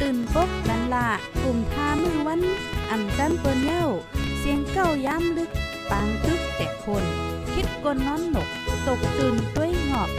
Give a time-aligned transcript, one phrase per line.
[0.00, 1.08] ตื่นปกกันละ
[1.42, 2.40] กลุ่มท่ามือวัน
[2.90, 3.84] อ่ำจันเปิ้นเย้า
[4.38, 5.50] เสียงเก้าย้ำลึก
[5.90, 7.04] ปางตึกแต่คน
[7.54, 8.48] คิดกนนอนหนก
[8.86, 10.10] ตกตื่นด้วยหงอบ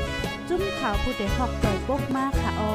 [0.47, 2.73] จุ้มข่าวผู้เดหอกต่อยปกมากค่ะออ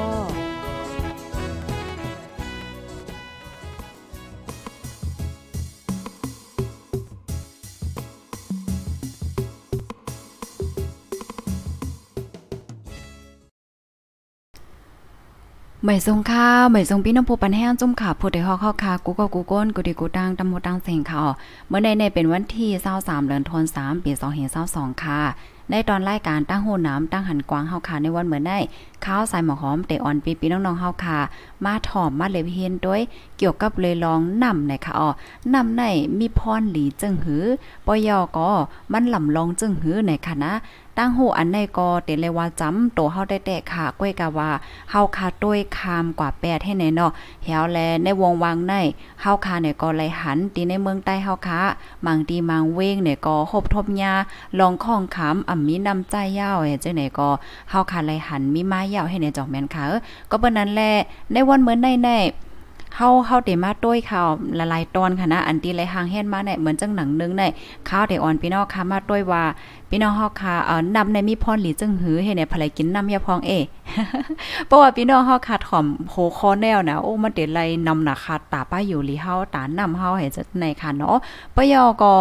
[15.89, 21.29] ไม่ทรงข้าวไม่ทรงพี่น้ำผู้ปันแห้งจุ่มขาผู้ใดฮอกข้าคากูก็กูก้นกูดีกูตังตำหมตังเสียงข่าว
[21.67, 24.11] เมื่อในในเป็นวันที่23เดือนธันวาคมปี
[24.57, 25.21] 2522ค่ะ
[25.71, 28.59] ในตอนรายการตั้งโหน้ำตั้งหันกวางเฮาค่ะในวันเหมือนได้
[29.05, 31.19] ข้าวใส่หมอหอมเตอ่อนปีปีน้องๆเฮาค่ะ
[31.65, 33.01] มาถอมมาเลยเพียนด้วย
[33.37, 35.09] เกี่ยวกับเลยลองนำในค่ะอ๋อ
[35.53, 35.83] นำใน
[36.19, 37.43] มีพรหลีจึงหือ
[37.85, 38.49] ปยอก็
[38.91, 40.53] มันลำลองจึงหือในค่ะนะ
[40.99, 44.49] ตั้งหูอันในก็เตเลว่าจำโตเฮาได้แต่ค่ะก้วยกะว่า
[44.91, 47.11] เฮาคาต้วยคามกว่าแปดให้ไหนเนาะ
[47.43, 48.73] เฮาแลในวงวังใน
[49.21, 51.59] เฮาคาเนี่ยก็เลยหันตีในเมืองใต้เฮาคา
[52.05, 54.13] มังตีมังเว้งเนี่ยก็หบทบยา
[54.59, 57.29] ลองข้องขามอ่มีนำใจยาวเจังไหนก็
[57.69, 59.83] เฮาคาเลยหันมีไม้ยาวให้ในจอกแม่นค่ะ
[60.31, 60.91] ก็เปิ้นนั้นแหละ
[61.33, 62.09] ในวันเหมือนในใน
[62.95, 64.27] เฮาเฮาเดมาต้วยข่าว
[64.59, 67.51] ละลายตอนค่ะนะอันที่ไรหางแฮนมาเนี่ยเหมือนจังหนังนึงเนี่ย
[67.89, 69.43] ข้าวเดอ่อนพี่น้องค่ะมาต้วยว่า
[69.89, 73.51] พี่น้องเฮาค่ะเอ่อนำในมีพรหลีจึงหือให้ในภรรกินน้ำยาพองเอ
[74.67, 81.17] เพราะว่าพี่น้องเฮาค่ะถ่อมโหคอแนวนะโอ้มันเดไรนำหนักค่ะตาป้าอยู่หลีเฮาตานำเฮาให้จะในค่ะเนาะ
[81.55, 82.13] ปยอก็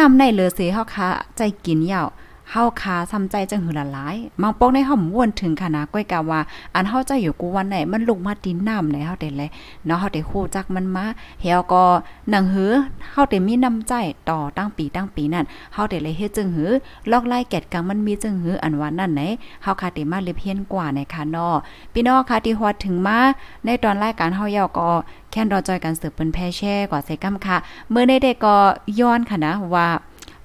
[0.00, 2.08] นำในเลอเสเฮาค่ะใจกินยาว
[2.52, 6.40] เฮาคาทำใจจังหือละหลายมังปอกในห่อมวนถึงขนาดก้อยกาว่า
[6.74, 9.50] อันเฮาใจอยู่กูวันไหนมันลุกมาดินน้ำไหนเฮาได้เลย
[9.86, 11.04] เนาะเฮาได้คู่จักมันมา
[11.40, 11.84] เฮาก็
[12.30, 12.72] หนังหือ
[13.12, 13.92] เฮาได้มีน้ำใจ
[14.30, 15.44] ต่อตั้งปีตั้งปีนั่น
[15.74, 16.70] เฮาได้เลยเฮ็ดจึงหือ
[17.10, 19.22] ลอกไล่แกดกังมันมีจึงหืออันว่านั่นไหน
[19.62, 21.54] เฮาคาได้มาเลยเพียนกว่าในค่ะเนาะ
[21.92, 23.18] พี่น้องค่ะที่ฮอดถึงมา
[23.64, 24.90] ในตอนรายการเฮาเยาก็
[25.30, 27.56] แค่นรอจอยกันสืบเป็นแพ่แช่กว่าใส่กำค่ะ
[27.90, 28.56] เมื่อในเด็กก็
[29.00, 29.88] ย้อนค่ะนะว่า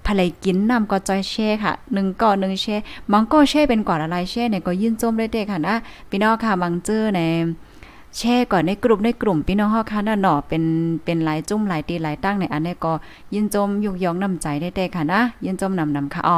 [0.06, 2.75] ภรรยกินนำก็จอยแช่ค่ะหนึ่งก่อหนึ่งแช่
[3.12, 5.75] มังก็แช่เป็นก่อนอะไรแช่เนี่ยก็ยื่นจมเลยเด็กค่ะนะ
[6.09, 7.19] พี่น้องค่ะบางเจอใน
[8.18, 10.63] แช่ก่อนในกลุ่มในกลุ่มพี่น้องเฮาค่ะน่ะเนาะเป็น
[11.06, 12.94] เป็นหลายจุ่มหลายตีหลายตั้งในอันนี้ก็
[13.34, 16.38] ยินจมยุกยองนำใจได้แต่ค่ะนะยินจมนำนำค่ะอ๋อ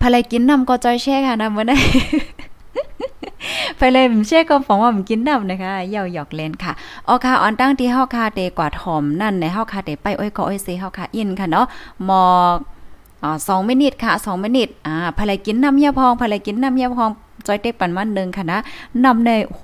[0.00, 1.76] ภรรยกินนำก็จอยแช่ค่ะนะเมื่อได้
[3.78, 6.72] ไปเลยมเช่ก็ฝังว่าผมกินน้ำนะคะเย่าหยอกเล่นค่ะ
[7.08, 11.66] ออค่ะออนตั้งที่เฮาคาเตกว่าถอมนั่นในเฮาคาเตไปอ้อยก็อ้อยเซเฮาคาอินค่ะเนาะ
[12.08, 12.22] มอ
[12.54, 12.58] ก
[13.46, 17.10] สองมินิทค่ะสองมินิทอ่าภายกินน้ำยาพองภายกินน้ำยาพอง
[17.46, 18.58] จอยเต็กปันมันหนึ่งค่ะนะ
[19.04, 19.60] นำในโห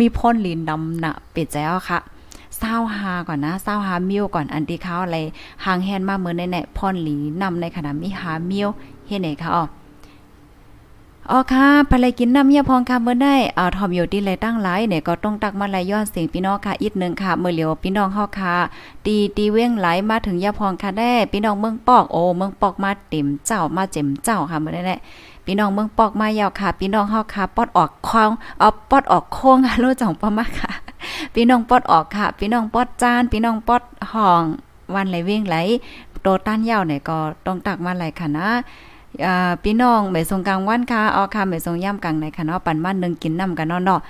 [0.00, 1.98] มีพ่นลีนดำหนะเป็ดแจ้วค่ะ
[2.58, 5.18] เศร้าหาก่อนนะเศร้าหามิวก่อนอันที่เขาอะไร
[5.64, 8.68] หางแฮนมาเมือในในพ่นหลีนำในขณะมีหามิว
[9.06, 9.64] เฮ็ดไหนคะอ๋อ
[11.28, 18.54] อ๋อค่ะภรรกินน้ำเยี่ยพองค่ะเมื่อได้อ่าทอมอยู่ที่ไรตั้งหลายเนี่ยก็ต้องตักมาลายย้อนเสียงพี่น้องค่ะอีกหนึ่งค่ะ เมื่อเหลียวพี่น้องเฮาค่ะ
[19.06, 25.00] ตีตีเว้งไหลมาถึงยาพองค่ะได้ พี่น้องเมืองปอกโอเมืองปอกมาเต็มเจ้ามาเจ็มเจ้าค่ะเมื่อได้แหละ
[25.46, 30.70] พี่น้องเมืองปอกมายาวค่ะ พี่น้องเฮาค่ะปอดออกคองเอาปอดออกโค้งค่ะรู้จังปอมาค่ะ
[31.34, 33.82] พี่น้องปอดออกค่ะ พี่น้องปอดจาน พี่น้องปอด
[34.12, 34.42] ห้อง
[34.94, 35.56] วันไหลเว้งไหล
[36.22, 38.48] โตต้านยาวเนี่ยก็ต้องตักมาไหลค่ะนะ
[39.62, 44.00] พี่น้องไม่ทรงกลางวันค่ะเอาค่ะไม่ทรงย่ำกลางในค่ะเนาะปันบ้านนึงกินน้ำกันเนาะเนาะ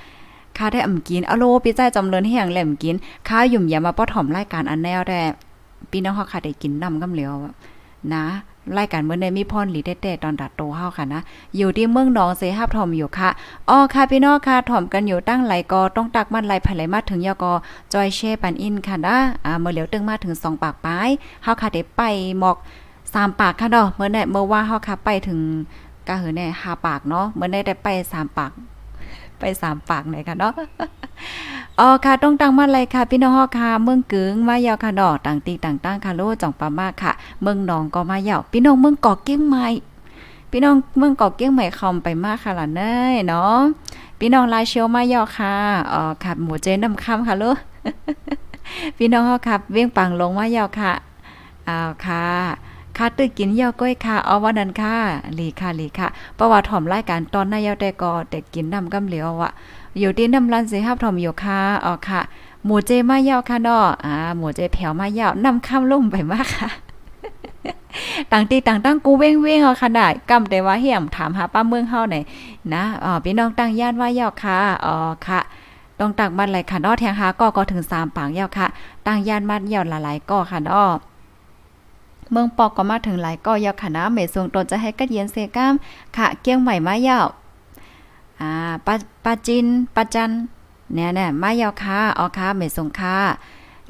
[0.57, 2.95] ค่าได้อ่ำกินอโลพี่ใจจำเริญให้อย่างแหลมกิน
[3.29, 5.21] ข้าหยุ่มยามาป้อถ่อมรายการอันแนวแต่
[5.91, 7.33] พี่น้องเขาค่ะได้กินน้ำกำเหลียว
[8.15, 8.25] นะ
[8.79, 11.21] รายการเมื่อในมีพรหลีแต่ตอนดัดโตเฮาค่ะนะ
[11.57, 13.31] อยู่ที่เมืองหนองเสฮับถ่อมอยู่ค่ะ
[13.69, 17.53] อ๋อค่ะพี่น้องค่ะถ่อมกันอยู่ตั้งไหลกอต้องตักมันไหลไผไหลมาถึงยอกอ
[17.93, 21.09] จอยเช่ปันอินค่ะนะอ่าเมื่อเหลียวตึงมาถึง2ปากปลาย
[21.43, 22.01] เฮาค่ะได้ไป
[22.41, 22.57] หมอก
[23.15, 25.41] สามปากค่ะเนาะเมื่อเนี่เมื่อว่าเฮาค่ะไปถึง
[26.09, 28.53] กะเหือเนี่ยห้าปากเนาะเมื่อได้ได้ไปสามปาก
[29.39, 30.53] ไปสามปากไหนค่ะเนาะ
[31.81, 37.13] อ๋อค่ะต้องตั้งมาเลยค่ะ พี่น้องฮอค่ะ เมืองกึงมายาวค่ะดอกต่างตีต่างตั้งค่ะโลจ่องปามาค่ะ
[37.43, 39.67] เมืองนองก็มายาวพี่น้องเมืองเกาะเกี้ยงใหม่
[40.51, 43.59] พี่น้องเมืองเกาะเกี้ยงใหม่คอมไปมากค่ะล่ะเน้ยเนาะ
[44.19, 45.55] พี่น้องลายเชียวมายาวค่ะ
[45.93, 47.57] อ๋อค่ะหมูเจน้ำคำค่ะลูก
[48.97, 50.93] พี่น้องฮอค่ะเวียงปังลงมายาวค่ะ
[51.69, 52.27] อ้าวค่ะ
[53.03, 54.95] ค่ะตึกกินเยาก้อยค่ะเอาวันนั้นค่ะ
[55.39, 56.09] ลีค่ะลีค่ะ
[56.39, 59.53] ประวัติถ่อมรายการตอนหน้าเยาแต่ก็แต่กินน้ำกำเหลียวอะ
[59.99, 62.21] อยู่ที่น้ำรันสิฮับถ่อมอยู่ค่ะอ๋อค่ะ
[62.65, 66.71] หมูเจมาเยาวค่ะเนาะอ่าหมูเจแผ่วมาเยาวนำคำลงไปมากค่ะ
[68.33, 72.17] ต่างตีต่างตั้งกูเว้งเว้งเอาขนาดกำแต่ว่าเหี่ยมถามหาป้าเมืองเฮาไหน
[72.75, 74.95] นะอ๋อพี่น้องตั้งย่านว่าเยาวค่ะอ๋อ
[75.27, 75.41] ค่ะ
[76.01, 78.67] ต้องตักมันไหลค่ะนาะแทงหาก็ก็ถึง3ปางเยาวค่ะ
[79.07, 80.93] ตั้งย่านมัดยาวหลายๆก็ค่ะนาะ
[82.31, 85.75] เมืองปอกก็มาถึงหลายก็ยาวค่ะนาเมสวงตนจะให้กัดเย็นเซก้าม
[86.17, 87.27] ค่ะเกี้ยงใหม่มายาว
[88.41, 88.51] อ่า
[88.87, 88.95] ปา
[89.25, 89.67] ปาจิน
[89.97, 90.31] ปาจัน
[90.95, 93.17] เนี่ยเนี่ยมายาวค่ะอ๋อค่ะเมสวงค่ะ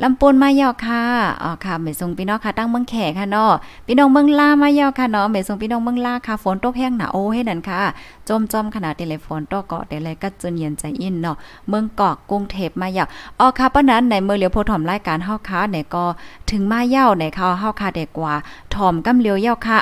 [0.02, 1.02] ลำปูนมาเยาวค่ะ
[1.42, 3.52] อ๋อค่ะเมซงพี่น้องค่ะตั้งเมืองแขกค่ะเนาะ
[3.86, 7.80] พี่น้องเมืองล่ามาเยาวค่ะเนาะเมซงพี่น้องเมืองล่าค่ะฝนตกแห้งหนาโอ้ให้นั่นค่ะ
[8.28, 11.36] จมจอมขนาดเทเลฟนตกเกาะเดลก็จนเย็นใจอินเนาะ
[11.68, 13.08] เมืองเกาะกรุงเทพมาเยาว
[13.38, 16.04] อ๋อค่ะปะนั้นในเมื่อเหลียวโพถอมรายการเฮาค่ะในก็
[16.50, 18.34] ถึงมาเยาวในเขาเฮาค่ะได้กว่า
[18.74, 19.78] ถอมกำเลียวเยาวค่ะ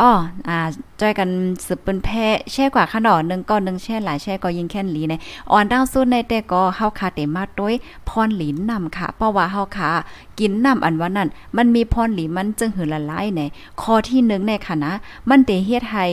[0.00, 0.12] อ๋อ
[0.48, 0.58] อ่า
[1.00, 1.28] จ้อยกัน
[1.66, 5.14] สืบเป็นแพ้แช่กว่าขนอนึงก็นึงแช่หลายแช่ก็ยิงแค่นหลีใน
[5.50, 7.74] อ่อนดาวสุดในแต่ก็เฮาคาเตมาต้วย
[8.08, 9.90] พรหลีนนำค่ะเพราะว่าเฮาคา
[10.38, 13.40] กินน้ำอันว่านั้น มันมีพรหลีมันจึงหือละลายใน
[13.80, 14.92] ข้อที่1ในค่ะนะ
[15.28, 16.04] มันเตเฮ็ดให้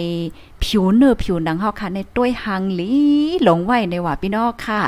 [0.63, 2.89] ผิวเนื้อผิวหนังเฮาค่ะในต้วยหังหลี
[3.43, 4.79] หลงไว้ในว่าพี่น้องค่ะ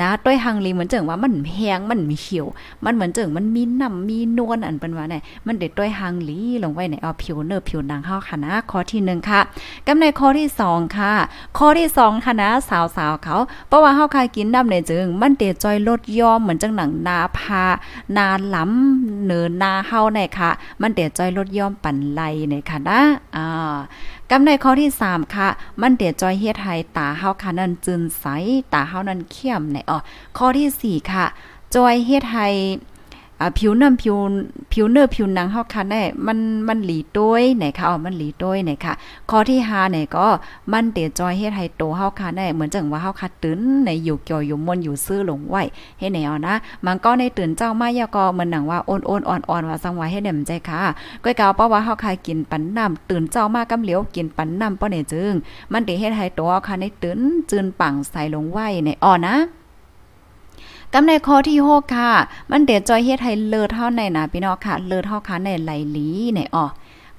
[0.00, 2.46] นะต้วยหังหลีเหมือนจังว่ามันแห้งมันมีเขียว
[2.84, 9.41] มันเหมือนจังมันมีน้ำมีนวลอันเป็นว่าเนี่ยมันได้ต้วยหังหลีหลงไว้ในเอาผิวเนื้อผิวหนังเฮาค่ะนะข้อที่1ค่ะ
[9.86, 11.14] กำในข้อที่2ค่ะ
[11.58, 13.36] ข้อที่2ค่ะนะสาวๆเขา
[13.68, 17.64] เพราะว่าเฮาคายกินน้ำในจึง มันเตจอยลดยอมเหมือนจังหนังนาพา
[18.16, 20.50] นาล้ำเนินนาเฮาในค่ะ
[20.82, 23.00] มันเตจอยลดยอมปั่นไหลในค่ะนะ
[23.36, 23.76] อ่า
[24.30, 25.48] กำในข้อที่ 3 ค่ะ
[25.80, 28.24] มันเตจอยเฮ็ดให้ตาเฮาค่ะนั้นจึนใส
[28.72, 29.98] ตาเฮานั้นเข้มในอ๋อ
[30.38, 31.26] ข้อที่4ค่ะ
[31.74, 32.48] จอยเฮ็ดให้
[33.58, 34.16] ผิวน้ำผิว
[34.72, 38.92] ผิวเนื้อผิวหนังเฮาค่ะได้มันมันหลีต้วยไหนค่ะอ๋อมันหลีต้วยไหนค่ะ
[39.30, 40.26] ข้อที่5เนี่ยก็
[40.72, 45.62] มันเตจอยเฮ็ดให้โตเฮาค่ะได้เหมือนจังว่าเฮาค่ะตื่นในอยู่เกี่ยวอยู่มนอยู่ซื้อหลงไหว้
[45.98, 46.54] เฮ็ดแนวนะ
[46.86, 50.80] มันก็ในตื่นเจ้ามายาก็เหมือนหนังว่าโอนๆอ่อนๆว่าสังว่าเฮ็ดแนมใจค่ะ
[51.24, 55.32] ก้อยกาวเพราะว่าเฮาค่ะกินปันน้ำตื่นเจ้ามากำเหลียวกินปันน้ำป้อเนี่ยจึง
[55.72, 57.18] มันเตเฮ็ดให้โตเฮาค่ะในตื่น
[57.50, 59.36] จืนปังใส่ลงไหวในอ่อนะ
[60.94, 62.12] กำในข้อที่6ค่ะ
[62.50, 66.66] มันเดี๋ยวจอยเฮ็ดให้เลิศเท่าในนะพี่น้องค่ะ เลิศเท่าค่ะในไหลหลีในอ๋อ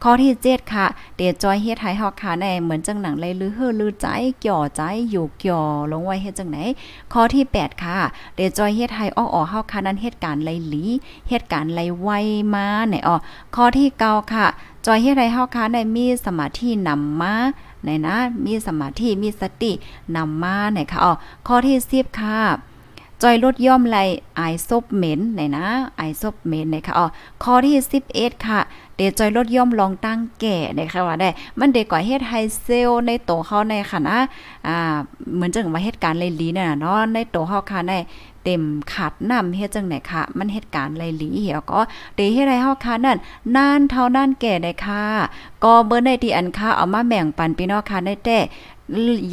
[0.04, 0.86] ข้อที่7ค่ะ
[1.18, 4.08] เดี๋ยวจอยเฮ็ดให้เฮาค่ะในเหมือนจังหนังไหลลือเฮือลือใจ
[4.40, 6.58] เกี่ยวใจอยู่เกี่ยวลงไว้เฮ็ดจังไหน
[7.14, 7.98] ข้อที่8ค่ะ
[8.36, 10.84] เดี๋ยวจอยเฮ็ดให้อ้ออเฮาค่ะนั้นเหตุการณ์ไหลหลี
[11.30, 12.10] เหตุการณ์ไหลไว
[12.56, 13.16] มาในอ๋อ
[13.56, 14.46] ข้อที่9ค่ะ
[14.86, 17.34] จอยเฮ็ดให้เฮาค่ะในมีสมาธินำมา
[17.86, 18.16] ในนะ
[18.46, 19.72] มีสมาธิมีสติ
[20.16, 21.14] นำมาในค่ะอ๋อ
[21.48, 22.40] ข้อที่10ค่ะ
[23.22, 23.98] จอยลดย่อมไหล
[24.36, 25.66] ไอซบเหม็นไหนนะ
[25.98, 27.08] ไอซบเหม็นไหนค่ะอ๋อ
[27.44, 27.76] ข้อที่
[28.12, 28.60] 11ค่ะ
[28.98, 31.30] เดจอยลดย่อมลองตั้งแก่นะคะว่าได้
[31.60, 34.18] มันเด็กก่อเฮ็ดไฮเซลในโตเขาในค่ะนะ
[34.68, 34.78] อ่า
[35.34, 37.94] เหมือนจังว่าเหตุการณ์เลยลีน่ะเนาะในโตเฮาค่ะใน
[38.44, 38.64] เต็ม
[38.94, 41.80] ขาดน้ำเฮ็ดจังไหนค่ะมันเหตุการณ์ไรหลีเหี่ยวก็
[42.16, 43.18] เดเฮ็ดให้เฮาค่ะนั่น
[43.56, 45.04] นานเท่านั้นแก่ได้ค่ะ
[45.64, 48.38] ก็เบิ่ในที่อันค่ะเอามาแบ่งปันพี่น้องค่ะได้แต่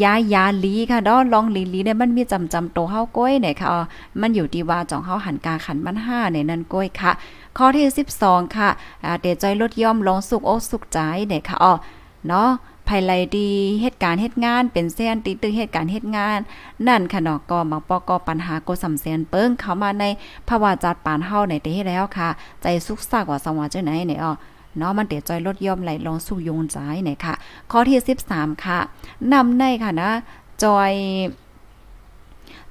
[0.02, 3.68] ยายาลีค่ะดอลองลีลีเนี่ยมันมีจำจำโตเฮาก้อยเนี่ยค่ะ
[4.20, 7.12] มันอยู่ที่ว่าจองเฮาหันกาขันมันห้าเนี่ยนั่นก้อยค่ะ
[7.56, 7.86] ข้อที่
[8.20, 8.68] 12 ค่ะ
[9.20, 10.98] เดใจลดย่อมลงสุกอกสุขใจ
[11.28, 11.72] เนี่ยค่ะอ๋อ
[12.28, 12.50] เนาะ
[12.88, 13.50] ภายไลดี
[13.82, 16.38] เหตุการณ์เหตุงาน เป็นเส้นติตึงเหตุการณ์เหตุงาน
[16.86, 20.04] นั่นค่ะเนาะก็มาปอกอปัญหาโกสำเซนเปิ้งเข้ามาใน
[20.48, 22.28] ภาวะจัดปานเฮาในเตแล้วค่ะ
[22.62, 24.32] ใจสุขสักว่าสว่าจังไหนเนี่ยอ๋อ
[24.78, 27.34] เนาะมันเตียจอยลดย่อมไหลลงสู่ยงใจเนี่ยค่ะ
[27.70, 27.98] ข้อที่
[28.30, 28.78] 13 ค่ะ
[29.32, 30.10] นำในค่ะนะ
[30.62, 30.92] จอย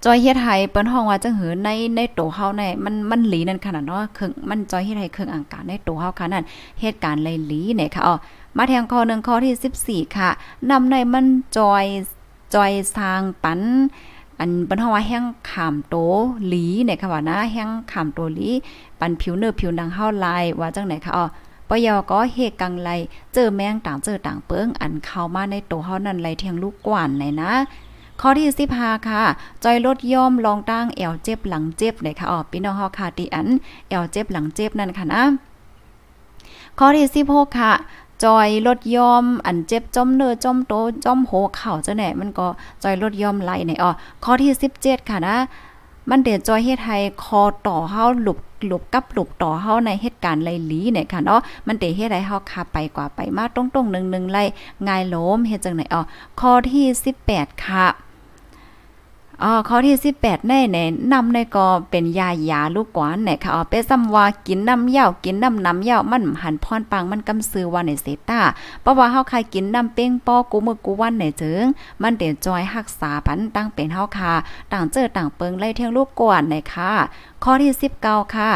[0.06, 6.44] จอยเฮ็ดให้เปิ้นห้องว่าจังหือในในโตเฮาในมันมันหลีนั่นขนาดเนาะเครื่องมันจอยเฮ็ดให้เครื่องอังการในโตเฮาค่ะนั่น
[6.82, 8.16] เหตุการณ์เลยหลีเนี่ยค่ะอ๋อ
[8.58, 10.30] มาแทงข้อ1ข้อที่ 14 ค่ะ
[10.72, 11.26] นำในมัน
[11.58, 11.86] จอย
[12.54, 13.60] จอยสร้างปัน
[14.40, 15.96] อันเปิ้นเฮาว่าแห้งขามโต
[16.48, 18.48] หลีเนี่ยค่ะว่านะแห้งขามโตหลี
[19.00, 21.26] ปันผิวเนื้อผิวหนังเฮาลายว่าจังไหนค่ะอ๋อ
[21.70, 22.90] ปยอก็เฮกังไล
[23.34, 27.54] เจอแมงต่างเจอต่างเปิ้งอันเข้ามาในตัวเฮานั่นไลเทียงลูกกว่านไหนนะ
[28.22, 28.48] ข้อที่
[28.78, 29.24] 15ค่ะ
[29.64, 33.48] จอยลดย่อมลองตั้งแอวเจ็บหลังเจ็บเลยค่ะอ๋อพี่น้องเฮาค่ะติอัน
[33.90, 35.24] แอวเจ็บหลังเจ็บนั่นค่ะนะ
[36.80, 37.74] ข้อที่16ค่ะ
[38.24, 40.74] จอยลดยอมอันเจ็บจมเนื้อจมโต
[41.06, 42.48] จมโหเข่าเจะแหน่มันก็
[42.84, 43.92] จอยลดยอมไหลในอ๋อ
[44.24, 45.36] ข้อที่ 17 ค่ะนะ
[46.10, 54.44] มันเดือดจอยเฮ็ดให้คอต่อเฮาหลุบหลบกับหลบต่อเฮาในเหตุการณ์ไรลีเนี่ยค่ะเนาะมันเดเฮ็ดให้เฮาขับไปกว่าไปมาตรงๆ1ๆไล่
[54.88, 56.02] ง่ายล้มเฮ็ดจังไหนอ๋อ
[56.40, 56.86] ข้อที่
[57.26, 57.86] 18 ค่ะ
[59.44, 68.42] อ๋อข้อที่18แน่แน่นำในก็เป็นยายาลูกกวานไหนค่ะอ๋อเปซ้ำว่ากินน้ำเหย้ากินน้ำน้ำเหย้ามันหันพรปังมันกำซื้อว่าในเซตา
[68.82, 71.64] เพราะว่าเฮาใครกินน้ำเป้งป้อกูมือกูวันไหนจึง
[72.02, 74.34] มันเดี๋ยวจอยรักษาปันตั้งเป็นเฮาค่ะ
[74.74, 76.92] ต่างเจอต่างเปิงไล่เที่ยงลูกกวานไหนค่ะ
[77.44, 77.72] ข้อที่
[78.04, 78.52] 19ค่ะ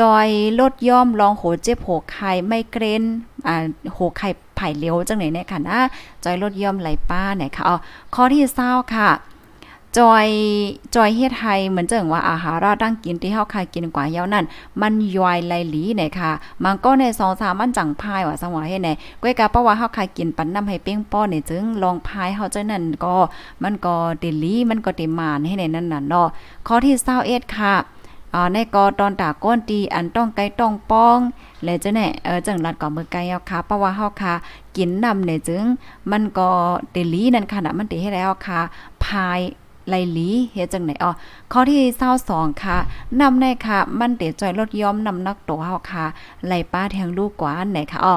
[0.00, 0.28] จอย
[0.60, 3.02] ลดย่อมลองโหเจ็บโหไข้ไม่เกรน
[3.46, 5.78] อ่าโหไข้ไผ่เลี้ยวจังไหนเนี่ยค่ะนะ
[6.24, 7.76] จอยลดย่อมไหลป้าไหนค่ะอ๋อ
[8.14, 9.10] ข้อที่20ค่ะ
[9.98, 10.26] จอย
[10.94, 14.44] จอยเฮ็ดไทยเหมือนเจิงว่าอาหารเราตั้งกินที่เฮาคายกินกว่าเยานั่น
[14.80, 16.30] มันย่อยไหลหลีเนี่ยค่ะ
[16.64, 18.90] มันก็ใน2 3มันจังพายว่าสังว่าเฮ็ดไหน
[19.22, 23.16] ก้อยกะเพราะว่าเฮาคายกินปันน้ำให้เป้งป้อนี่ยจึงลองพายเฮาจังนั้นก็
[23.62, 26.26] มันก็ติลีมันก็ติมานให้ในนั้นน่ะเนาะ
[26.66, 26.94] ข้อที่
[27.24, 27.74] 21ค่ะ
[28.34, 31.18] อ่าในกอตอนตาก้นตีอันต้องไกลต้องป้อง
[31.64, 34.34] และจะแน่เออจังรัดก่อมือไกลเอาค่ะเพราะว่าเฮาค่ะ
[34.76, 35.64] กินนำเนี่ยจึง
[36.10, 36.48] มันก็
[36.94, 38.60] ติลีนั่นค่ะนะมันติให้แล้วค่ะ
[39.04, 39.40] พาย
[39.88, 41.12] ไลลีเฮ็ดจังไหนอ๋อ
[41.52, 41.78] ข้อที่
[42.22, 42.76] 22ค่ะ
[43.20, 46.04] นำในค่ะ มันเตจอยลดย้อมนำนักโตเฮาค่ะ
[46.46, 48.16] ไหลป้าแทงลูกกว่าอันไหนค่ะอ๋อ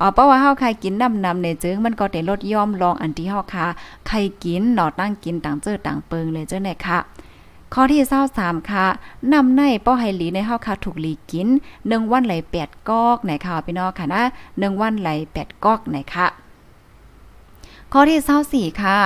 [0.00, 3.66] อ๋อเพราะว่าเฮาใครกินน้ำนำเนี่ยจึงมันก็ได้ลดย่อมลองอันที่เฮาค่ะ
[4.06, 6.98] ใครกินหนอตั้งกินต่างเจอต่างเปิงเลยเจ้าไหนค่ะ
[7.74, 8.02] ข้อที่
[8.36, 8.86] 23ค่ะ
[9.32, 11.48] นำในป้อไฮหลีในเฮาค่ะถูกหลีกิน
[11.82, 15.08] 1วันไหล8กอกไหนค่ะพี่น้องค่ะนะ1วันไหล
[15.38, 16.26] 8กอกไหนค่ะ
[17.92, 18.98] ข้อที่24ค่ะ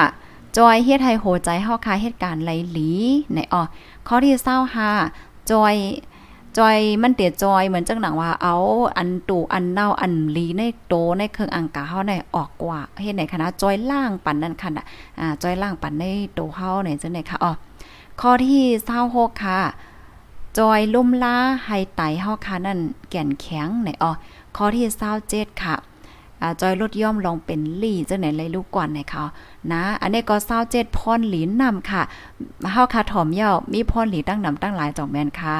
[0.58, 2.90] จอยเฮ็ดให้โหใจเฮาคาเหตุการณ์ไหลหลี
[3.34, 3.62] ในอ๋อ
[4.08, 4.34] ข้อที่
[4.92, 5.74] 25จอย
[6.58, 8.56] จอยมันเตียจอยเหมือนจังหนังว่าเอา
[8.96, 14.70] อันตูอันเน่าอันลีในโตในเครื่องอังกาเฮาในออกกว่าเฮ็ดไหนคณะจอยล่างปันนั่นค่ะ
[15.18, 16.04] อ่าจอยล่างปันใน
[16.34, 17.52] โตเฮาไหนจังได๋ค่ะอ๋อ
[18.20, 18.62] ข้อที่
[18.98, 19.58] 26ค่ะ
[20.58, 22.78] จอยลุ่มล้าให้ไตเฮาค่ะนั่น
[23.10, 24.10] แก่นแข็งไหนอ๋อ
[24.56, 24.86] ข้อที่
[25.24, 25.91] 27ค่ะอ่าจ
[26.60, 29.24] จอยลดย่อมลองเป็นลี่จังไหนเลยลูกก่อนไหนค่ะ
[29.72, 32.02] นะ อันนี้ก็เศร้าเจ็ดพรหลีนนำค่ะ
[32.72, 35.54] เฮาค่ะถอมเย่ามีพรหลีตั้งนำตั้งหลายจองแมนค่ะ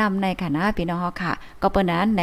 [0.00, 2.22] นำในค่ะนะพี่น้องเฮาค่ะ ก็เปิ้นนั้นใน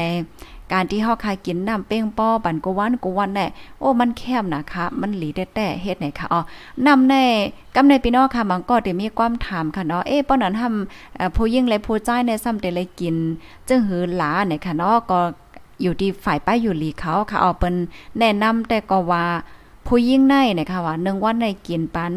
[0.73, 3.47] การที่เฮาค่ะกินน้ำเป้งป้อบันกวันกวันแน่
[3.79, 6.41] โอ้มันแคบนะคะมันหลีแต่แต่เฮ็ดไหนคะอ๋อ
[6.87, 7.15] นำใน
[7.75, 13.15] กำในพี่น้องค่ะมันก็ได้มีความถามค่ะเนาะเอ๊ะป้อนั้นทำผู้ยิ่งและผู้ใจในซ้ำแต่เลยกิน
[13.67, 15.19] จึงหือหลาเนี่ยค่ะเนาะก็
[15.81, 17.75] อยู่ที่ฝ่ายป้ายอยู่หลีเขาค่ะเอาเปิ้น
[18.19, 19.25] แนะนำแต่ก็ว่า
[19.87, 22.13] ผู้ยิ่งในนะคะว่า1วันในกินปัน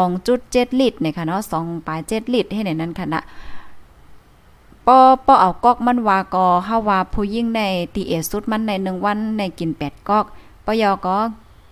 [0.00, 3.22] 2.7 ลิตรนะคะเนาะ2ปลาย7ลิตรให้ในนั้นค่ะนะ
[4.86, 7.60] ปอปอเอากอกมันวาก็เฮาว่าผู้ยิ่งใน
[7.94, 10.26] ตีเอสุดมันใน1วันในกิน 8กอก
[10.66, 11.16] ปยอก็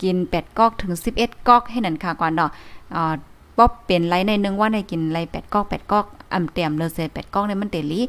[0.03, 2.51] กิน 8กอกถึง 11กอกให้นั่นค่ะก่อนเนาะ
[2.95, 3.15] อ่า
[3.57, 8.01] ป๊อบเป็นไรใน1วันในกินไร8กอก8กอกอำเต็มเลยเส8กอกในมันเตลี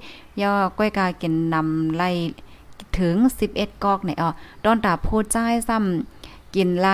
[0.41, 2.03] ยอก้อยกากินนำไร
[2.99, 3.15] ถึง
[3.51, 4.31] 11 กอกเนี่ยอ๋อ
[4.65, 5.37] ดอนตาพูดใจ
[5.69, 6.89] ซ้ำกินไล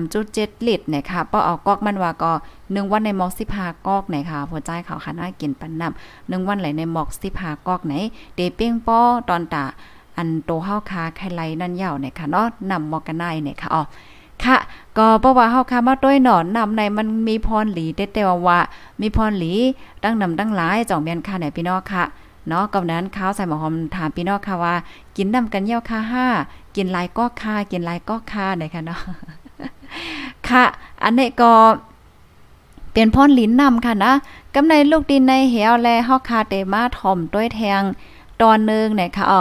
[0.00, 7.94] 3.7 ลิตรเนี่ยค่ะป้อเอากอกมันว่าก็1วันในหมอก15กอกไหนค่ะหัวใจเขาค่ะน่ากินปันน้ำ1วันไหลในหมอก15กอกไหน
[8.36, 9.64] เดเป้งป้อตอนตา
[10.16, 13.82] อันโตเฮาคาไข่ไลนั่นยาวเนี่ยค่ะเนาะนำหมอกันได้เนี่ยค่ะอ๋อ
[14.44, 14.56] ค่ะ
[14.98, 18.58] ก็เพราะว่าเฮาคามาต้วยหนอนนำในมันมีพรหลีแต่ว่าว่า
[19.00, 19.52] มีพรหลี
[20.02, 22.04] ตั้งนำตั้งหลายจ่องเมียนค่ะไหนพี่น้องค่ะ
[22.48, 24.74] เนาะกับนั้นข้าวใส่หมอหอมถามพี่น้องค่ะว่า
[25.16, 26.26] กินนำกันเยี่ยวค่ะห้า
[26.76, 29.00] กินลายก็ค่ากินลายก็ค่าเนี่ยค่ะเนาะ
[30.48, 30.64] ค่ะ
[31.02, 31.52] อันนี้ก็
[32.92, 34.12] เป็นพ่นลิ้นนำค่ะนะ
[34.54, 37.82] กำในลูกดินในเหวแลเฮาคาเตมาถ่อมด้วยแทง
[38.42, 39.40] ตอนนึงเนี่ยค่ะอ๋อ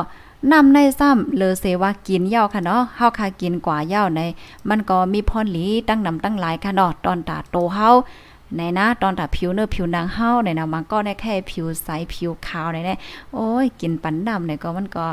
[0.51, 4.21] นำในซ้ำเลอเสว่ากินเหย้าค่ะเนาะเฮาคากินกว่าเหย้าใน
[4.69, 7.89] มันก็มีพ่นหลีตั้งนำตั้งหลายค่ะเนาะตอนตาโตเฮา
[8.57, 12.95] ในนะตอนถ้าผิวเนื้อผิวนางเฮาในนะมันก็ได้แค่ผิวใสผิวขาวในนี่
[13.33, 15.05] โอ้ยกินปันดำเนี่ยก็มันก็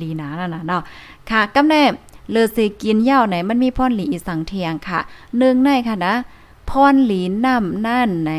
[0.00, 0.82] ลีนาแล้วนะเนาะ
[1.30, 1.82] ค่ะกำแน่
[2.30, 5.00] เลือสิกินเหย้าไหนมันมีพ่นหลีอีสังเทียงค่ะ
[5.38, 6.14] หนึ่งในค่ะนะ
[6.70, 8.32] พ่นหลีน้ำนั่นใน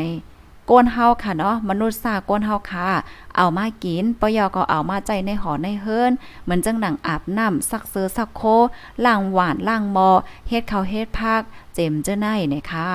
[0.70, 2.88] ก้นเฮาค่ะเนาะมนุษย์ซาก้นเฮาค่ะ
[3.36, 6.12] เอามากินปยอก็เอามาใจในหอในเฮิรน
[6.44, 8.42] เหมือนจังหนังอาบน้ำซักเสือซักโค
[9.04, 10.08] ล่างหวานล่างมอ
[10.48, 11.42] เฮ็ดข้าวเฮ็ดภาค
[11.80, 12.88] เจมเจ้าไนเนี่ยค่ะ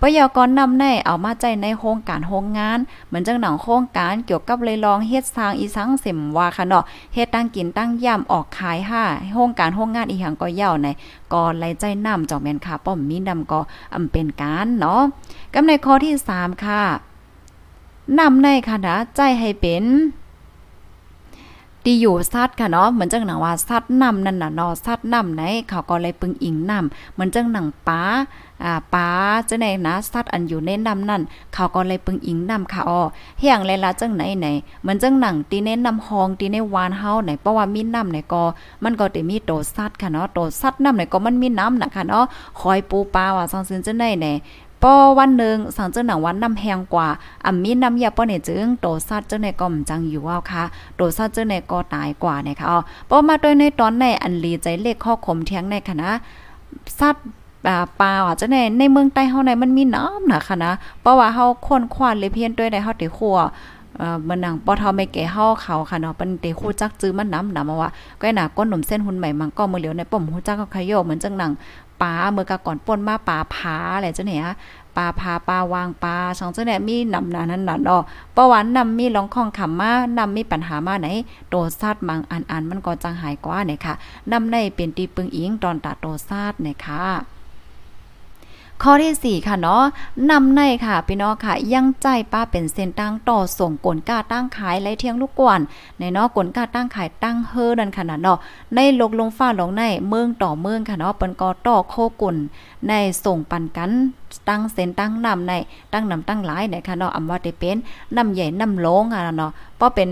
[0.00, 6.84] ปยกรนำในเอามาใจในโครงการโรงงาน เหมือนจังหนังโครงการเกี่ยวกับเลยลองเฮ็ดสร้างอีสังเสมว่าค่ะเนาะ
[7.14, 10.86] เฮ็ดตั้งกินตั้งย่ำออกขายห้าโครงการโรงงานอีหยังก็ยาวใน
[11.32, 13.60] ก็ไลใจน้ำจอกแม่นค่ะป้อมมีนำก็
[13.94, 15.00] อำเป็นการเนาะ
[15.54, 16.82] กำในข้อที่3ค่ะ
[18.18, 19.84] นำในค่ะนะใจให้เป็น
[21.86, 28.00] ดีอยู่ซัดค่ะเนาะเหมือนจังหนังว่าซัดนำนั่นน่ะเนาะซัดนำไหนเขาก็เลยปึงอิงนำเหมือนจังหนังป้า
[28.64, 29.08] อ่าป้า
[29.48, 31.22] จะไหนนะซัดอันอยู่ในนำนั่น
[31.54, 33.00] เขาก็เลยปึงอิงนำค่ะอ๋อ
[33.38, 34.46] เฮียงเลยละจังไหนไหน
[34.82, 38.42] เหมือนจังหนังตีเน้นนำฮองตีในวานเฮาไหนเพราะว่ามีน้ำไหนก็
[38.84, 42.24] มันก็จะมีโตซัดค่ะเนาะโตซัดน้ำไหนก็มันมีน้ำน่ะค่ะเนาะ
[42.60, 44.26] คอยปูปลาว่าซองซึนจะไหนไหน
[44.82, 47.08] ป้อวันหนึ่งสังเจ้าหนังวันน้ำแหงกว่า
[47.46, 50.62] อ่ำมีน้ำยาป้อเนี่ยจึงโตซัดเจ้าในก็มจังอยู่ว่าค่ะ
[50.96, 52.78] โตซัดเจ้าในก็ตายกว่านะคะอ๋อ
[53.10, 56.08] ป้อมาด้วยในตอนในอันลีใจเลขข้อคมเทียงในคณะ
[56.98, 57.16] ซัด
[57.64, 63.38] ปลาปลาอะจะในในเมืองใต้เฮาในมันมีน้ำนะค่ะนะเพราะว่าเฮาคนควานเลยเพียนด้วยได้เฮาติขัว
[63.98, 71.52] เอ่อมันหนังปอเทาไม่แก่เฮาเขาค่ะเนาะเป็นเตคู่จักจื้อมันน้ำนำว่าก็หนาก้นหนุ่มเส้นหุ่นใหม่มังก็มือเหลียวในป่มฮู้จักก็ขยโยเหมือนจังหนัง
[72.02, 74.44] ป่าเมื่อกะก่อนป่นมาป่าผาอะไรเจ้าเนี่ย
[74.96, 78.02] ปลาพาปลาวางปลาสองเจ้าเนี่ยมีนำนานั้นน่ะเนาะ
[78.36, 81.08] ประวันนำมีลองคองขำมานำมีปัญหามาไหน
[81.50, 83.94] โตซาดบางอันอันมันก็จังหายกว่าเนี่ยค่ะ
[84.32, 87.04] นำในเป็นตีปึงอิงตอนตาโตซาดเนี่ยค่ะ
[88.84, 89.82] ข้อที่ 4 ค่ะเนาะ
[90.30, 95.60] นำในค่ะพี่น้องค่ะ ยังใจป้าเป็นเส้นตั้งต่อส่งกลกาตั้งขายไรเที่ยงลูกกวน
[95.98, 98.38] ในเนาะกลกาตั้งขายตั้งเฮอนั่นค่ะเนาะ
[98.74, 102.36] ในลกลงฟ้าลงในเมืองต่อเมืองค่ะเนาะเปิ้นก็ต่อโคกุล
[102.88, 102.92] ใน
[103.24, 103.90] ส่งปันกัน
[104.48, 105.52] ตั้งเส้นตั้งนำใน
[105.92, 107.76] ตั้งนำตั้งหลายในค่ะเนาะอำว่าได้เป็น
[108.16, 110.10] น้ำใหญ่น้ำโลงอะเนาะเพราะเป็น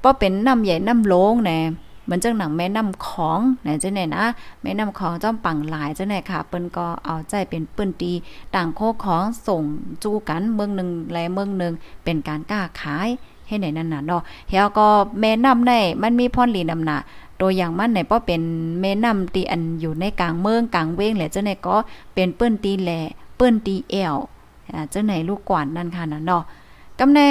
[0.00, 1.58] เพราะเป็นน้ำใหญ่น้ำโลงแน่
[2.06, 4.24] เหมือนจังหนังแม่น้ำของไหนเจังไหนนะ
[4.62, 8.12] แม่น้ำของจ้อมปังหลายเจังไหนค่ะเปิ้นก็เอาใจเป็นปื้นตี
[8.54, 9.62] ต่างโคของส่ง
[10.02, 11.72] จู้กันเมืองหนึ่งและเมืองหนึ่ง
[12.04, 13.08] เป็นการกล้าขาย
[13.48, 14.86] ให้ไหนนั่นน่ะเนาะเฮาก็
[15.20, 15.72] แม่น้ำใน
[16.02, 16.96] มันมีพรลีนำหนา
[17.40, 18.42] ตัวอย่างมันไหนป้อเป็น
[18.80, 21.76] แม่น้ำตีอันอยู่ในกลางเมืองกลางเว้งแหละจังไหนก็
[22.14, 23.00] เป็นปื้นตีแหล่
[23.38, 24.16] ปื้นตีแอว
[24.92, 26.42] จังไหนลูกกวานนั่นค่ะนะเนาะ
[27.00, 27.28] กำแน่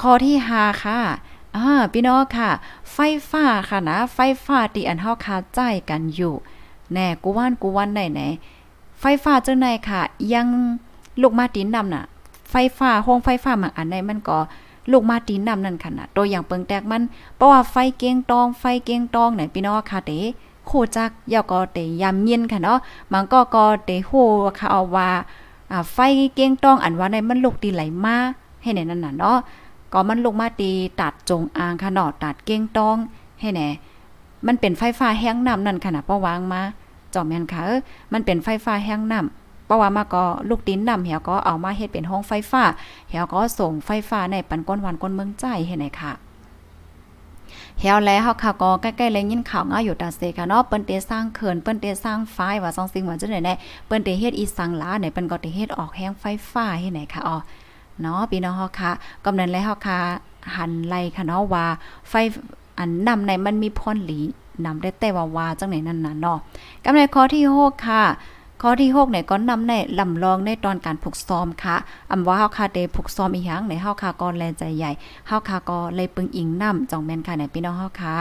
[0.00, 0.98] ข้อที่5ค่ะ
[1.56, 2.50] อ่าพี่น้องค่ะ
[2.92, 2.98] ไฟ
[3.30, 6.34] ฟ้าค่ะนะ ไฟฟ้าที่อันเฮาคาใจกันอยู่
[6.92, 8.20] แน่กูว่านกูวันได้ไหน
[9.00, 10.00] ไฟฟ้าเจ้าไหนค่ะ
[10.32, 10.46] ยัง
[11.22, 12.04] ลูกมาตีนนำน่ะ
[12.50, 14.38] ไฟฟ้าห้องไฟฟ้าบางอันใดมันก็
[14.90, 17.02] ลูกมาตีนนำนั่นค่ะนะตัวอย่างเปิงแตกมัน
[17.36, 20.12] เพราะว่าไฟเกียงตอง ไฟเกียงตองไหนพี่น้องค่ะเต
[20.68, 22.78] คู่จักยาก็เตยามเย็นค่ะเนาะ
[23.12, 24.26] มันก็ก็เตฮู้
[24.58, 25.08] ค่ะเอาว่า
[25.70, 25.98] อ่าไฟ
[26.34, 28.16] เกียงตองอันว่าในมันลูกตีไหลมา
[28.62, 29.38] ให้ในนั่นน่ะเนาะ
[29.92, 30.70] ก็มันลงมาตี
[31.00, 32.96] ตัดจงอางค่ะเนาะตัดเก้งต้อง
[33.40, 33.68] ให้แหน่
[34.46, 36.62] มันเป็นไฟฟ้าแห้งน้ำนั่นขนาดป้าวางมา
[37.14, 37.80] จอมแมนค่ะเออ
[38.12, 42.62] มันเป็นไฟฟ้าแห้งน้ำเพราะว่ามาก็ลูกติ้นนำเหี่ยก็เอามาเฮ็ดเป็นห้องไฟฟ้า
[43.08, 46.12] เหี่ยก็ส่งไฟฟ้าในปันก้นวันก้นเมืองใจให้ไหนค่ะ
[47.80, 53.54] เฮียวแล้วเฮาค่ะก็ใกล้ๆเลยยินข่าวงาอยู่ตาเซค่ะเนาะเปิ้นเตสร้างเขื่อนเปิ้นเตสร้างไฟว่าซองสิ่งว่าจังได๋แน่
[53.86, 57.36] เปิ้นเตเฮ็ดอีสังลาเนี่ยเปิ้นก็เตเฮ็ดออกแห้งไฟฟ้าให้ไหนค่ะอ๋อ
[58.02, 58.90] เนาะพี่น้องเฮาค่ะ
[59.24, 59.98] กำนั้นแล้วเฮาค่ะ
[60.56, 61.66] หันไล่ค่ะเนาะว่า
[62.08, 62.12] ไฟ
[62.78, 64.20] อันนำในมันมีพรหลี
[64.64, 66.38] นำได้แต่ว่าว่าจังไหนนั่นน่ะเนาะ
[66.84, 68.04] กำในข้อที่6ค่ะ
[68.62, 71.76] ข้อที่6เนี่ยก็นำในลำลองในตอนการฝึกซ้อมค่ะ
[72.10, 74.90] อำว่าเฮาค่ะได้ฝึกซ้อมอีหยังในเฮาค่ะก็แลใจใหญ่
[75.26, 78.16] เฮาค่ะก็เลยปึงอิงนำจ่องแม่นค่ะในพี่น้องเฮาค่ะ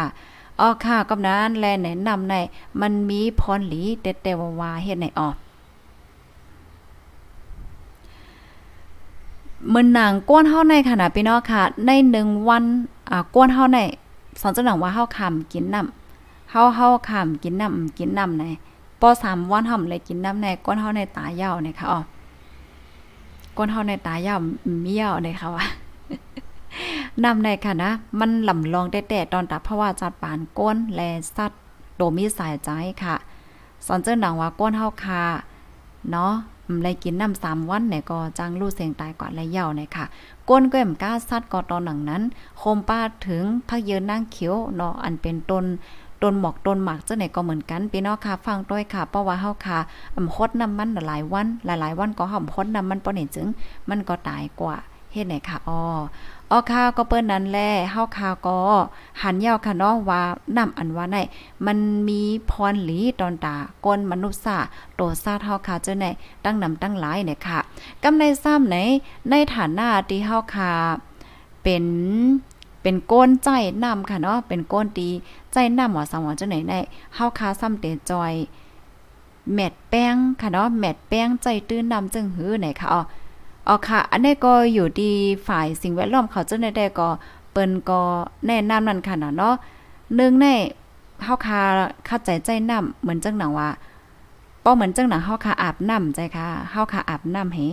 [0.59, 2.35] อ๋อค่ะกำนั้นแลแนะนำใน
[2.81, 5.29] มันมีพรหลีแต่แต่ว่าว่าเฮ็ดไหนออ
[9.73, 11.91] มื้อหนังก้นเฮาในขณะพี่น้องค่ะ ใน
[12.21, 12.63] 1วัน
[13.09, 13.79] อ่าก้นเฮาใน
[14.41, 18.43] สอนจังหนังว่าเฮาคำกินน้ำเฮาเฮาคำกินน้ำกินน้ำใน
[19.01, 21.99] ปอ3วันเฮาเลยกินน้ำในก้นเฮาในตายาวในค่ะอ๋อ
[23.57, 24.39] ก้นเฮาในตายาว
[24.83, 25.65] มียาวในค่ะว่า
[27.23, 31.01] น้ำในค่ะนะ มันลำลองแต่ๆตอนตาเพราะว่าจัดปานก้นแล
[31.35, 31.59] สัตว์
[31.95, 32.69] โดมีสายใจ
[33.03, 33.15] ค่ะ
[33.85, 35.23] สอนเจ้าหนังว่าก้นเฮาคา
[36.11, 36.33] เนาะ
[36.83, 40.05] ไลยกินน้ำสามวันเนี่ยก็จ้างลู่เสียงตายกว่าและเย่าเนี่ยค่ะ
[40.49, 42.21] ก้นแก้มก้าซัดก็ตอนหนังนั้น
[42.57, 45.65] โคมป้าถึงพักเยืนนั่งเขียวเนาะอันเป็นต้น
[46.23, 49.79] ต้นหมอกต้นหมากเจ้าไหนก็เหมือนกันพี่น้องค่ะฟังด้วยค่ะเพราะว่าเฮาค่ะ
[50.15, 53.47] อำคดน้ำมันหลายวัน หลายๆ วันก็ห่อมคดน้ำมันป้อนี่จึง
[53.89, 54.75] มันก็ตายกว่า
[55.13, 55.81] เฮ็ดไหนค่ะอ๋อ
[56.51, 57.59] ออข้าวก็เปิ้นนั้นแล
[57.91, 58.57] เฮาข้าวก็
[59.21, 60.21] หันยาวค่ะน้องว่า
[60.57, 61.17] นำอันว่าไหน
[61.65, 61.77] มัน
[62.09, 64.57] มีพรหลีตอนตาก้นมนุษย์ซา
[64.95, 66.05] โตซาเฮาค่ะเจ้าไหน
[66.43, 67.59] ตั้งนำตั้งหลายเนี่ยค่ะ
[68.03, 68.77] กำในซ้ำไหน
[69.29, 70.71] ในฐานะที่เฮาค่ะ
[71.63, 71.85] เป็น
[72.81, 73.49] เป็นก้นใจ
[73.83, 75.09] นำค่ะเนาะเป็นก้นตี
[75.53, 76.79] ใจนำหมอสังวรจังไหนได้
[77.15, 78.33] เฮาคาซ้ำเตจอย
[79.53, 83.01] แมดแป้งค่ะเนาะแมดแป้งใจตื้นนำจึงหือไหนค่ะอ๋อ
[83.67, 85.11] อ๋อค่ะ อันนี้ก็อยู่ดี
[85.47, 87.09] ฝ่ายสิ่งแวดล้อมเขาเจ้าในได้ก็
[87.51, 88.01] เปิ้นก็
[88.47, 89.55] แนะนำนั่นค่ะเนาะ
[90.19, 90.45] นึงใน
[91.23, 91.61] เฮาคา
[92.05, 93.69] เข้าใจใจน้ำเหมือนจังหนังว่า
[94.63, 97.67] ป้อเหมือนจังหนังเฮาคาอาบน้ำใจค่ะเฮาคาอาบน้ำให้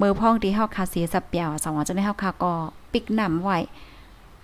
[0.00, 2.52] มือพ่องที่เฮาคาเสียสับเปียวสองว่าจะได้เฮาคาก็
[2.92, 3.58] ปิกน้ำไว้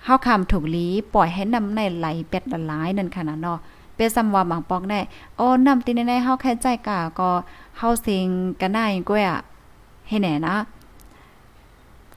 [0.05, 3.59] เฮาคำถูกลีปล่อยให้น้ำในไหลเป็ดละลายนั่นค่ะเนาะ
[3.97, 5.01] เป็นซ้ำว่าบางปอกได้
[5.37, 7.31] โอ้น้ำตีในเฮาแค่ใจกะก็
[7.79, 8.27] เฮาสิง
[8.61, 9.39] กันได้ก้วยอะ
[10.09, 10.57] ให้แน่นะ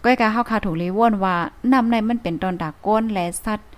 [0.03, 1.35] ก้อยกาเฮาคาถูกลีว่นว่า
[1.71, 3.69] น้ำในมันเป็นตอนดากก้นและสัตว์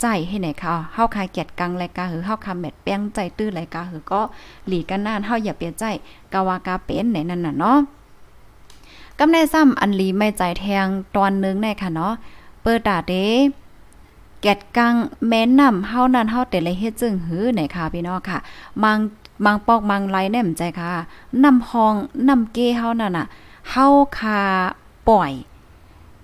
[0.00, 4.20] ใจให้ไหนค่ะเฮาคาเกียดกังรายการหือเฮาคาแมดแป้งใจตื้อรายการหือก็
[4.66, 5.84] หลีกันนานเฮาอย่าเปลี่ยนใจ
[6.32, 7.78] กาวากาเป็นไหนนั่นน่ะเนาะ
[9.18, 12.14] กำในซ้ำอันลีไม่ใจแทงตอนนึงในค่ะเนาะ
[12.62, 13.26] เปิดตาเด้
[14.42, 14.94] แกดกัง
[15.26, 18.38] แม้นนำเฮานั้นเฮาแต่ละเฮ็ดจึงหือไหนค่ะพี่น้องค่ะ
[18.82, 18.98] มัง
[19.44, 20.92] มังปอกมังไลแน่มใจค่ะ
[21.44, 21.94] นำห้อง
[22.28, 23.26] นำเกเฮานั่นน่ะ
[23.70, 23.86] เฮา
[24.18, 24.40] คา
[25.08, 25.32] ปล่อย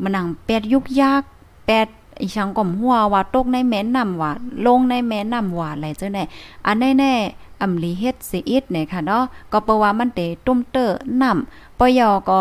[0.03, 1.23] มันนังแปดยุกยาก
[1.67, 1.87] แปด
[2.21, 4.31] อีช่างก่อมหัวว่าตกในแม่น้ำว่า
[4.67, 6.25] ลงในแม่น้ำว่าอะไรเจ้าแน่
[6.67, 12.41] อันแน่ๆอำลีเฮ็ดสิอิดเนี่ยค่ะเนาะก็เพราะว่ามันเตตุ้มเตอร์น้ำปยอก็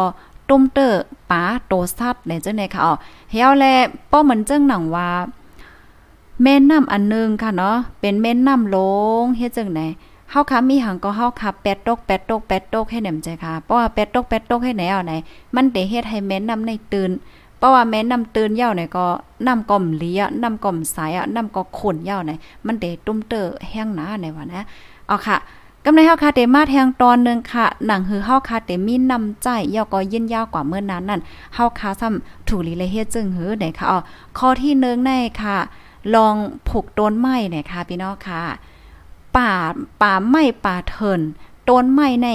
[0.49, 2.93] ตุ้มเตอร์ป๋าโตซัดเนี่ยเจ้าแน่ค่ะอ๋อ
[3.31, 3.65] เฮียวแล
[4.11, 5.09] ป้อเหมือนเจ้งหนังว่า
[6.43, 8.77] แม่น้ำอันนึงค่ะเนาะเป็นแม่น้ำล
[9.21, 9.81] งเฮ็ดจังไหน
[10.31, 15.13] เฮาค่ะมีหังก็เฮาค่ะแปดตกแปดตกแปดตกให้แหนมใจค่ะ เพราะว่าแปดตกแปดตกให้ไหนเอาไหน
[15.55, 17.11] มันได้เฮ็ดให้แม่น้ำในตื่น
[17.57, 19.05] เพราะว่าแม่น้ำตื่นเย้าเนี่ยก็
[19.47, 24.61] น้ำก่อมเลียน้ำก่อมสายอะน้ำก็ขนเย้าเนี่ยมันได้ตุ้มเตอแห้งหนาในว่านะ
[25.07, 25.37] เอาค่ะ
[25.83, 31.21] กำในเฮาคาเตมาแทงตอนนึงค่ะ หนังหือเฮาคาเตมีนำใจยาวก็ยินยาวกว่าเมื่อนั้นนั่น
[31.55, 33.99] เฮาคาซ้ำถูลีเลยเฮ็ดจึงหือไหนค่ะอ๋อ
[34.37, 35.11] ข้อที่1ใน
[35.41, 35.57] ค่ะ
[36.15, 36.35] ลอง
[36.67, 38.41] ผูกต้นไม้เนี่ยค่ะพี่น้องค่ะ
[39.37, 39.51] ป่า
[40.01, 41.21] ป่าไม้ป่าเถิน
[41.69, 42.27] ต้นไม้ใน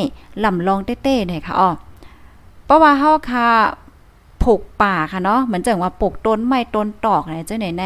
[0.45, 1.71] ลำลองเต้ๆเนี่ยค่ะอ๋อ
[2.65, 3.47] เพราะว่าเฮาค่ะ
[4.43, 7.85] ผูกป่าค่ะเนาะเหมือนจังว่าปลูกต้นไม้ต้นตอกไหนจังไหนใน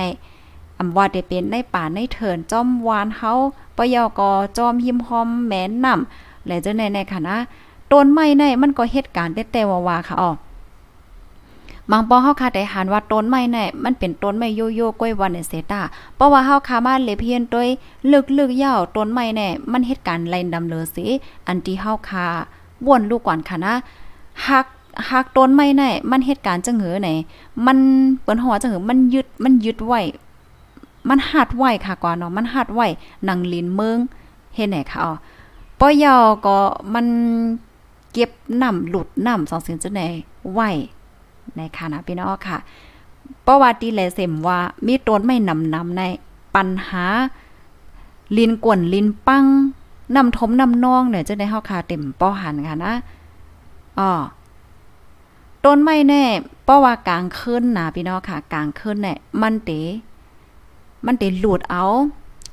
[0.79, 3.33] อำว่าได้เป็นในป่าในเถินจอมวานเฮา
[3.77, 7.37] ปยอกอจอมหิมหอมแม่นนำและจังไหนในค่ะนะ
[7.93, 10.31] ต้นไม้ในมันก็เหตุการณ์แต่ๆว่าๆค่ะอ๋อ
[11.91, 15.81] บางปอเฮาคาได้หันว่าต้นไม้แน่มันเป็นต้นไม้โยโย่ก้อยวันเซตา
[16.17, 17.69] เพราะว่าเฮาคามาเลเพียนต้วย
[18.39, 21.07] ลึกๆยาวต้นไม้แน่มันเหตุการณ์ไล่ดำเลอสิ
[21.47, 22.27] อันที่เฮาคา
[22.85, 23.75] บ่วนลูกก่อนค่ะนะ
[24.47, 24.67] ฮัก
[25.11, 27.11] หักต้นไม้แน่มันเหตุการณ์จังหือไหน
[27.67, 27.79] มัน
[28.23, 30.01] เปิ้นหัวจังหือมันยึดมันยึดไว้
[31.09, 32.87] มันหัดไว้ค่ะกว่าเนาะมันหัดไว้
[33.29, 33.99] นังลินเมือง
[34.55, 35.13] เฮ็ดไหนค่ะอ๋อ
[35.79, 36.17] ปอยอ
[36.47, 36.57] ก็
[36.95, 37.07] มัน
[38.13, 38.31] เก็บ
[38.63, 40.03] น้ำหลุดน้ำสองสิ่งจังไหน
[40.53, 40.71] ไว้
[41.57, 42.59] ในค่ะนะพี่น้องค่ะ
[43.47, 46.03] ประวัติแลเสมว่ามีต้นไม่นำนำใน
[46.55, 47.05] ปัญหา
[48.39, 49.45] ลินกวนลินปัง
[50.17, 52.95] นำทมนำนองเนี่ยจะได้เฮาค่ะเต็มป้อหันค่ะนะ
[53.99, 54.11] อ๋อ
[55.65, 56.25] ต้นไม้แน่
[56.65, 59.71] เพราะว่ากลางคืนนะพี่น้องค่ะ กลางคืนเนี่ยมันเต
[61.07, 61.85] มันเตหลุดเอา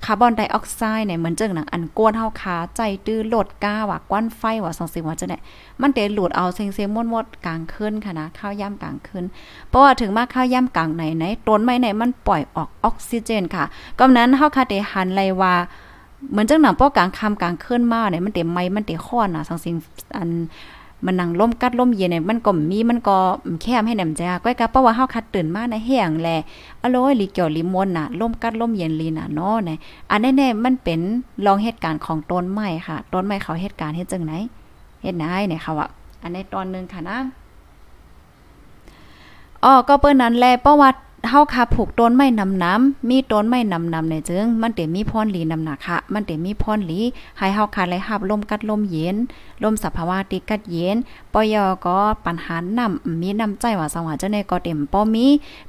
[0.06, 5.38] คาร์บอนไดออกไซด์เนี่ยเหมือนจังหนังอันกวนเฮาขาใจตื้อโลดก้าว่ากวนไฟว่าสังสิว่าจังได๋
[5.82, 9.26] มันเตหลุดเอาเซ็งๆมดกลางคืนค่ะนะข้าวย่ำกลางคืน
[9.70, 13.66] เพราะว่าถึงมาข้าวย่ำกลางไหนไหนต้นไม้ไหนมันปล่อยออกออกซิเจนค่ะ
[14.00, 15.54] ก็นั้นเฮาคาเตหันไลว่า
[16.32, 19.70] เหมือนจังหนังป้อกลางคำกลางคืนมาเนี่ยมันเต็มไม้มันเตค้อนน่ะสังสิ
[20.18, 20.30] อัน
[21.06, 23.18] มันนั่งล่มกัดล่มเย็นเนี่ยมันก็มีมันก็
[23.62, 26.30] แคบให้แหนมจ้าก้อยกะเพราะว่าเฮาคัดตื่นมาในแห้งแล
[26.82, 29.78] อโลยลิเกี่ยวลิมวนน่ะล่มกัดล่มเย็นลีน่ะเนาะเนี่ย
[30.10, 31.00] อันแน่ๆมันเป็น
[31.46, 34.34] ลองเหตุการณ์ของต้นไม้ค่ะต้นไม้เขาเหตุการณ์เฮ็ดจังไหน
[35.02, 35.88] เฮ็ดไหนเนี่ยค่ะว่า
[36.22, 37.18] อันในตอนนึงค่ะนะ
[39.64, 47.00] อ๋อก็เปิ้นนั้นแลประวัติ เฮาคาผูกต้นไม้นำน้ำมีต้นไม้นำน้ำในจึง มันเต็มีพรหลีนำหนักค่ะมันเต็มีพรหลี
[47.38, 49.16] ให้เฮาคาไหลหับลมกัดลมเย็น
[49.64, 50.98] ลมสภาวะติกัดเย็น
[51.34, 55.26] ปอยอก็ปัญหานำมีน้ำใจว่าสว่าเจ้าในก็เต็มป้อมี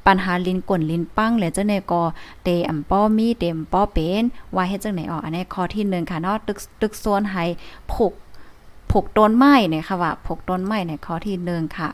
[0.06, 2.02] ปัญหาลินกวนลินปังและเจ้าในก็
[2.44, 4.22] เตอำป้อมีเต็มป้อเป็น
[4.54, 7.44] ว่าเฮ็ดจังไหนออกอันนี้ข้อที่1ค่ะเนาะตึกตึกโซนให้
[7.92, 8.12] ผูก
[8.90, 11.88] ผูกต้นไม้เนี่ยค่ะว่าผูกต้นไม้ในข้อที่1ค่ะ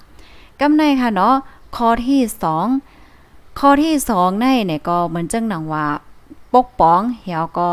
[0.61, 1.35] กำในค่ะเนาะ
[1.77, 2.98] ข้อที่2
[3.63, 5.87] ข้อที่สองในเนี่ยก็เหมือนจังหนังว่า
[6.55, 7.71] ปกป้องเหี่ยวก็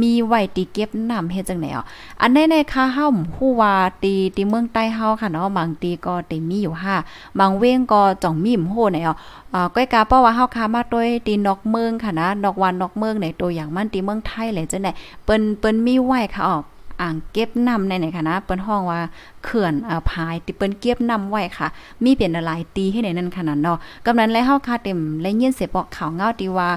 [0.00, 1.84] มีไว้ตีเก็บน้ำเฮ็ดจังไหนอะ
[2.20, 6.94] อันในในค่าเฮาฮู้ว่าตีตีเมืองใต้เฮาค่ะเนาะบางตีก็ตีมีอยู่ห้า
[7.38, 9.16] บางเว้งก็จ่องมีมโหไหนอะ
[9.54, 14.92] อ่าก้อยกาเพราะว่าเฮาค้ามาด้วยตีนอกเมืองค่ะนะนอกวันนอกเมืองในตัวอย่างมันตีเมืองไทยเลยจังได๋
[15.24, 16.58] เปิ้นเปิ้นมีไว้ค่ะออ
[17.00, 19.00] อ่างเก็บน้ำในไหนค่ะนะเปิ้นห้องว่า
[19.44, 21.68] เขื่อนอ่าพายที่เปิ้นเก็บน้ำไว้ค่ะ
[22.04, 26.68] มีเป็นหลายตีให้ในนั้นขนาดเนาะกำนั้นแล้วเฮาค่ะเต็มและยินเสียบอกข่าวเงาตีว่า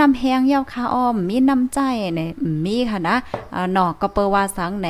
[0.00, 1.78] น้ำแห้งยาวค่ะอ้อม มีน้ำใจ
[2.16, 2.30] เนี่ย
[2.64, 3.16] มีค่ะนะ
[3.54, 4.88] อ่าเนาะก็เปว่าสังใน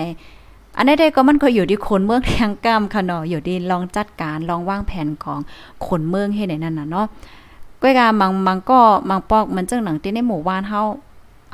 [0.77, 5.40] อันนี้ได้ก็มันก็อยู่ที่คนเมืองแทงกรรมค่ะเนาะอยู่ที่ลองจัดการลองวางแผนของ
[5.87, 7.07] คนเมืองให้ในนั้นน่ะเนาะ
[7.83, 10.83] ก้อยกามังมังก็มังปอกมันจังหนังที่ในหมู่บ้านเฮา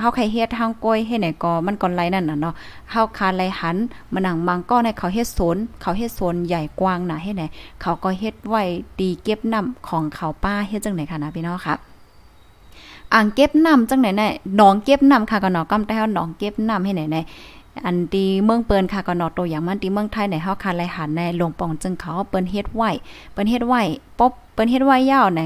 [0.00, 2.54] เฮาไข่เฮ็ดทางก้อยเฮ็ดไหนก็มันก่อนไรนั่นน่ะเนาะ
[2.90, 3.76] เฮาคาไรหัน
[4.12, 7.42] มานังมังก็ในเขาเฮ็ดสวนเขาเฮ็ดสวนใหญ่กว้างน่ะให้ไหน
[7.82, 8.62] เขาก็เฮ็ดไว้
[8.98, 11.74] ตีเก็บน้ำของเขาป้าเฮ็ดจังไหนคะนะพี่น้องค่ะ
[13.14, 14.22] อ่างเก็บน้ำจังไหนไหน
[14.56, 17.16] หนองเก็บน้ำค่ะก็เนองกำแต่เฮาหนองเก็บน้ำให้ไหนไหน
[17.84, 22.90] อันตีเมืองเปิ้นค่ะก็นอตัวอย่างมันตีเมืองไทยในเฮาคาไรหันในหลวงปองจึงเขาเปิ้นเฮ็ดไว้
[23.32, 23.82] เปิ้นเฮ็ดไว้
[24.18, 25.40] ป๊บเปิ้นเฮ็ดไว้ยาวใน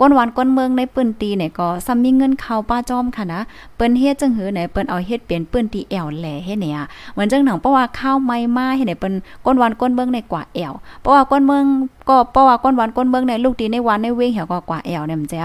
[0.00, 3.40] ก้นหวานก้นเมืองในปืนตีเนี่ยก็ซ้ำมีเงินเข้าป้าจอมค่ะนะ
[3.76, 9.14] เปิ้นเฮ็ดจังหือไหนเปิ้นเอาเฮ็ดเป็นปืนตีแอวแหล่เฮ็ดเนี่ยเหมือนจังหนังเพราะว่าข้าวไม่มาเฮ็ดไหนเปิ้น
[9.44, 11.64] ก้นหวานก้นเมืองในกว่าแอวเพราะว่าก้นเมือง
[12.08, 15.38] ก็เพราะว่าก้นหวานก้นเมืองในลูกตีในหวานในเวงเหี่ยวก็กว่าแอวเนี่ยมันจะ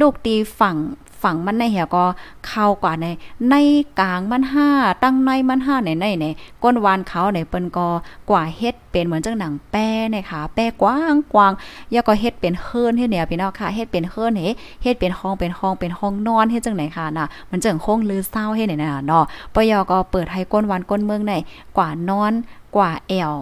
[0.00, 0.76] ลูกตีฝั่ง
[1.22, 2.04] ฝั่งมันในเหี่ยก็
[2.48, 3.06] เข้ากว่าใน
[3.50, 3.54] ใน
[4.00, 4.68] กลางมันห้า
[5.02, 6.26] ตั้งในมันห้าในในใน
[6.62, 7.88] ก้นวานเขาในเปิ้นก็
[8.30, 11.52] กว่าเฮ็ดเป็นเหมือนจังหนังแป้นี่ยค่ะแป้กว้างกว้าง
[11.94, 14.42] ยาก็เฮ็ดเป็นเฮิรนเฮ็ดเนี่ยพี่น้องค่ะเฮ็ดเป็นเฮิรนเฮ
[14.82, 19.24] เฮ็ดเป็นห้องเป็นห้องเป็นห้องนอนเฮ็ดจังไหนค่ะน่ะมันจังคงลือเศร้าเฮ็ดไหนน่ะเนาะ
[19.54, 21.32] ปยอก็เปิดให้ก้นวานก้นเมืองใน
[21.76, 22.32] กว่านอน
[22.76, 23.32] กว่าแอว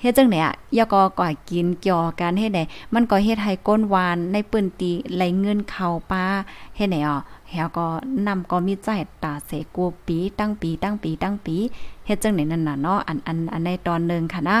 [0.00, 2.60] เฮ็ดจังไหนอะยาก็ก่อยกินเกี่ยวกันเฮ็ดไหน
[2.94, 6.24] มันก็เฮ็ดให้ก้นวานในปืนตีไหลเงินเข้าป้า
[6.76, 7.18] เฮ็ดไหนอะ
[7.50, 7.86] เฮาก็
[8.26, 8.88] นำก็มีใจ
[9.22, 11.56] ตาเสกูปีตั้งปีตั้งปีตั้งปี
[12.06, 14.58] เฮ็ดจังไหนนั่นน่ะเนาะอันอันอันในตอนนึงค่ะนะ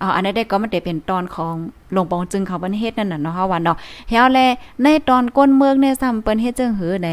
[0.00, 1.54] อ๋ออันนั้นได้ก็มันได้เป็นตอนของ
[1.92, 3.76] หลวงปองจึงเขาบันเฮ็ดนั่นน่ะเนาะเฮาว่าเนาะ
[4.08, 4.38] เฮาแล
[4.82, 7.08] ในตอนก้นเมืองในซ้ำเปิ้นเฮ็ดจังหือใน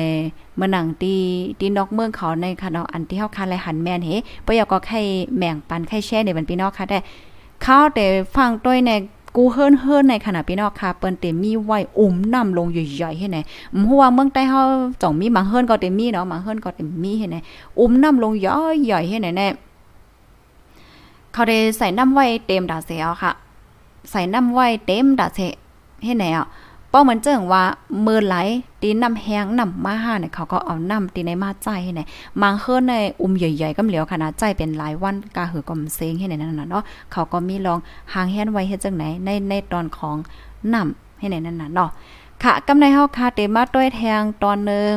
[0.56, 1.14] เมื่อหนังตี
[1.60, 4.10] ตีนอกเมืองเขาในค่ะเนาะอันที่เฮาคันแลหันแม่นเฮ
[4.46, 5.00] บ่อยากก็ไข่
[5.38, 6.98] แม่งปันไข่แช่ในบันพี่น้องค่ะได้
[7.66, 8.92] ข้าวแต่ฟังต้วยใน
[9.36, 13.38] กูเฮิรนเฮิรนในขณะพี่นอกค่ะเปิ้นเต็มมีไว้อุ้มน้ำลงใหญ่ๆให้ไหน
[13.86, 14.62] เพราะว่าเมืองใต้เฮา
[15.02, 17.38] จ่องมีบางเฮิรนก็เต็มมีเนาะบางเฮิรนก็เต็มมีให้ไหน
[17.80, 19.48] อุ้มน้ำลงย่อยใหญ่ให้ไหนแน่
[21.34, 23.32] เขาได้ใส่น้ำไว้เต็มดาเสียค่ะ
[24.12, 25.40] ใส่น้ำไว้เต็มดาเส
[26.04, 26.48] ให้ไหนอะ
[26.92, 27.64] ป้อเหมือนเจิงว่า
[28.02, 28.36] เมื่อไหล
[28.82, 32.02] ตีน้ำแห้งน้ำมาห้าเนี่ยเขาก็เอาน้ำตีในมาใจให้ไหน
[32.42, 37.80] มางเฮิรนในอุ้มใหญ่ๆกำเหลียวขนาดใจเป็นหลายวันกาหือกอมเซงให้ไหนนั่นน่ะเนาะเขาก็มีลอง
[38.14, 40.16] หางแฮนไว้เฮ็ดจังไหนในในตอนของ
[40.74, 41.90] น้ำให้ไหนนั่นน่ะเนาะ
[42.44, 44.94] ค่ะกำในเฮาคาเตมาต้อยแทงตอนนึง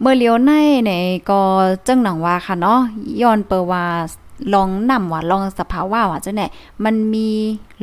[0.00, 0.52] เมื่อเลียวใน
[0.86, 1.40] เนี่ยก็
[1.86, 2.80] จังหนังว่าค่ะเนาะ
[3.22, 3.84] ย้อนเปว่า
[4.54, 6.42] ลองนำว่าลองสภาวะว่าจังไหน
[6.84, 7.28] มันมี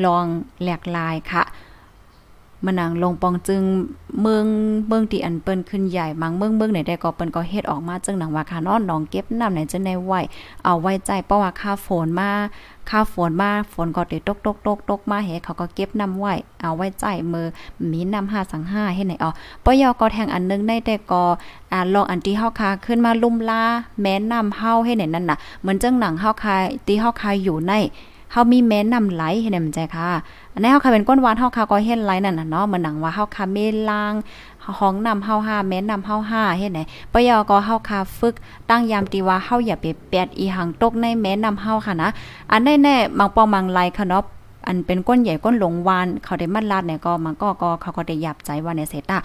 [0.06, 0.26] ลอง
[0.62, 1.44] แหลกลายค่ะ
[2.66, 3.64] มานนางลงปองจึง
[4.22, 4.46] เมือง
[4.88, 10.20] เมืองที่อันเปิ้นขึ้นใหญ่มังเมืองเมืองไหนได้ก็เปิ้นก็เฮ็ดออกมาจึงหนังว่าค่ะเนาะน้องเก็บน้ำไหนจะได้ไว้
[10.66, 12.32] เอาไว้ใจเพราะว่าค่าฝนมา
[12.90, 17.48] ค่าฝนมาฝนก็ติตกตกตกตกมาเฮเขาก็เก็บน้ำไว้เอาไว้ใจมือ
[17.92, 19.32] มีน้ำ5สัง5เฮ็ดไหนอ๋อ
[19.66, 21.24] ปยอก็แทงอันนึงได้แต่ก็
[21.72, 23.64] อ่าลองอันที่เฮาคาขึ้นมาลุ่มลา
[24.02, 26.56] แม้น้ำเฮาให้ไหนนั่นน่ะเหมือนจังหนังเฮาคา
[26.88, 27.74] ที่เฮาคาอยู่ใน
[28.32, 30.10] เฮามีแม่น้ำไหลให้ได้มันใจค่ะ
[30.60, 33.58] อันเฮาค่ะเป็นก้นวานเฮาค่ะก็เฮ็ดไหลนั่นน่ะเนาะมันหนังว่าเฮาค่ะเม
[33.90, 34.14] ลาง
[34.80, 36.80] ห้องนำเฮาห้าแม่นำเฮาห้าเฮ็ดไหน
[37.14, 38.36] ปยอก็เฮาคาฝึก
[38.70, 42.10] ตั้งยามตีว่าเฮาอย่าไปแปดอีหังตกในแม่นำเฮาค่ะนะ
[42.52, 44.24] อันแน่ๆบางปองบางไหลค่ะเนาะ
[44.68, 49.18] อันเป็นก้นใหญ่ก้นหลงวานเขาได้มัดลาดเนี่ยก็มันก็ก็เขาก็ได้หยับใจว่าในเสตา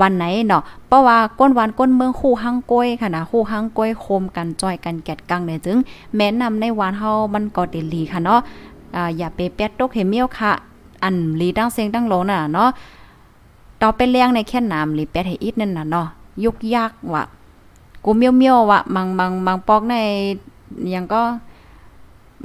[0.00, 5.78] วันไหนเนาะเพราะว่าก้นวานก้นเมืองคู่หังก้อยค่ะนะคู่หังก้อยโคมกันจอยกันแกดกังเนี่ยจึง
[6.16, 8.40] แม้นำในวานเฮามันก็ได้ลีค่ะเนาะ
[8.96, 10.52] อ่าอย่าไปแปดตกเฮเมียวค่ะ
[11.02, 12.70] อันลีตั้งเสียงตั้งโลน่ะเนาะ
[13.82, 16.06] ต่อไปเลี้ยงในแค่น้ำหรือแปดให้อีดนั่นน่ะเนาะ
[16.44, 17.24] ยุกยากว่ะ
[18.04, 19.94] กูเมียวเมียวว่ะบางบางบางปอกใน
[20.94, 21.22] ยังก็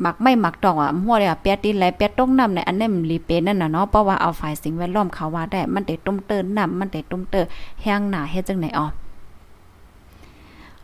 [0.02, 7.46] หมักไม่หมักดอกอะหัวเลยอะเปียตีไหลเปียต้มน้ำในอันนั้นรีเป็นั่นน่ะเนาะเพราะว่าเอาฝ่ายสิ่งแวดล้อมเขาว่าได้มันได้ต้มเตินน้ำมันได้ต้มเตอ
[7.82, 8.88] แห้งหนาเฮ็ดจังไหนอ๋อ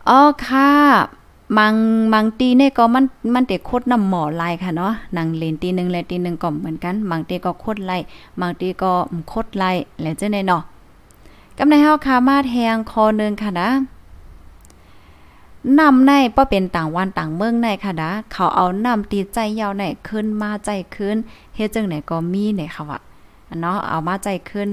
[0.08, 0.70] อ๋อค่ะ
[1.58, 1.74] มัง
[2.12, 3.04] มังตีเนี่ยก็มัน
[3.34, 7.98] มันเตโคตรนำหมอลายค่ะเนาะนางเลนตีหนึ่งและตีหนึ่งก็เหมือนกันบางตีก็โคตรไล่
[8.40, 8.92] บางตีก็
[9.28, 9.70] โคตรไล่
[10.02, 10.62] แล้วจังได๋เนาะ
[11.56, 13.68] กำในเฮาคามาแทงคอนึงค่ะนะ
[15.80, 21.16] นำในป้อเป็นต่างวันต่างเมืองในค่ะนะเขาเอานำตีใจยาวในขึ้นมาใจขึ้น
[21.54, 22.98] เฮ็ดจังไหนก็มีเนี่ยค่ะว่า
[23.60, 24.68] เนาะเอามาใจขึ้น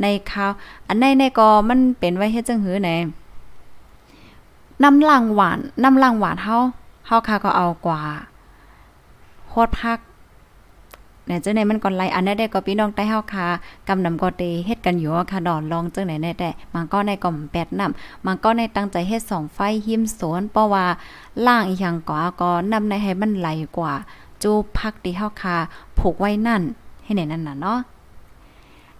[0.00, 0.50] ในข่าว
[0.86, 2.90] อันในในก็มันเป็นไว้เฮ็ดจังหือไหน
[4.82, 6.58] น้ำลังหวานน้ำลังหวานเฮา
[7.06, 8.00] เฮาค่ะก็เอากว่า
[9.48, 9.98] โคตรพัก
[11.26, 13.46] เนี่ยจังไหนมันก่อนไล่อันนี้ได้ก็พี่น้องใต้เฮาค่ะ
[13.88, 20.84] กำนำก็เตเฮ็ดกันอยู่ค่ะดอนลองเจังไหนแน่แต่มันก็ในก่อมแปดนำมันก็ในตั้งใจเฮ็ดสองไฟหิมสวนเพราะว่า
[21.46, 23.92] ล่างอีหยังก็ก็นำในให้มันไหลกว่า
[24.42, 25.56] จูพักที่เฮาค่ะ
[25.98, 26.62] ผูกไว้นั่น
[27.04, 27.78] ให้ไหนนั่นน่ะเนาะ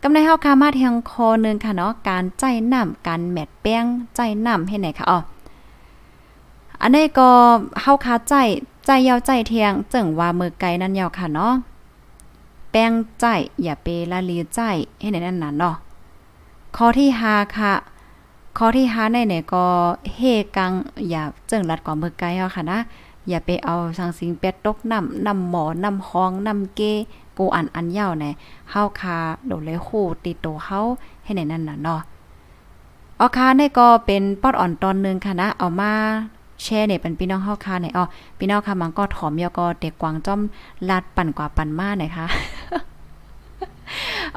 [0.02, 3.84] กำในเฮาค่ะมาเทียงคอนึงค่ะเนาะการใจน้ำการแมดแป้ง
[4.16, 5.18] ใจน้ำให้ไหนค่ะอ๋อ
[6.80, 7.28] อันนี้ก็
[7.82, 8.34] เฮาคาใจ
[8.86, 11.54] ใจยาวใจเทียงจึงว่ามือไกลนั่นยาวค่ะเนาะ
[12.70, 13.24] แป้งใจ
[13.62, 14.60] อย่าเปละลีใจ
[15.00, 15.74] ให้ในนั้นน่ะเนาะ
[16.76, 17.74] ข้อที่5ค่ะ
[18.58, 19.66] ข้อที่5ในเนี่ยก็
[20.14, 20.20] เฮ
[20.56, 20.72] กัง
[21.08, 22.78] อย่าจึงรัดกว่ามือไกลเฮาค่ะนะ
[23.28, 26.80] อย่าไปเอาสังสิงเป็ดตกน้ำน้ำหมอน้ำห้องน้ำเก
[27.38, 28.30] กูอันอันยาวแน่
[28.70, 30.80] เฮาคาโดเลยคู่ติดโตเฮา
[31.24, 32.00] ให้ในนั้นน่ะเนาะ
[33.20, 35.92] ออคาในก็เป็นปอดอ่อนตอนนึงค่ะนะเอามา
[36.62, 38.04] แช่เนี่ยเป็นพี่น้องเฮาค่ะเนี่ยอ๋อ
[38.38, 40.40] พี่น้องค่ะมันก็ถอมยอก็เด็กกวางจ้อม
[40.88, 42.26] ลาดปั่นกว่าปั่นมาหน่อยค่ะ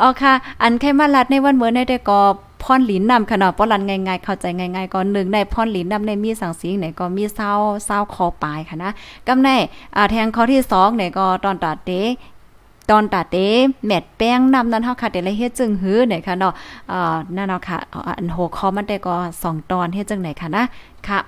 [0.01, 2.19] อ๋อค่ะ อันแค่มาลัดในวันเมื่อในได้ก็
[2.63, 7.51] พรหลินนำค่ะเนาะป้อลันง่ายๆเข้าใจง่ายๆก่อนหนึ่งในพรหลินนำในมีสังสีไหนก็มีเศร้า
[7.85, 8.91] เศร้าคอปลายค่ะนะ
[9.27, 9.49] กำใน
[9.95, 11.91] อ่าแทงข้อที่2เนี่ยก็ตอนตัดเด
[12.89, 13.37] ตอนตัดเด
[13.85, 16.53] แมดแป้งนำนั้นเฮาค่ะได้เฮ็ดจึงหื้อไหนค่ะเนาะ
[16.91, 17.77] อ่านั่นเนาะค่ะ
[18.17, 20.63] อันโหคอมันได้ก็2ตอนเฮ็ดจึงไหนค่ะนะ
[21.07, 21.19] ค่ะ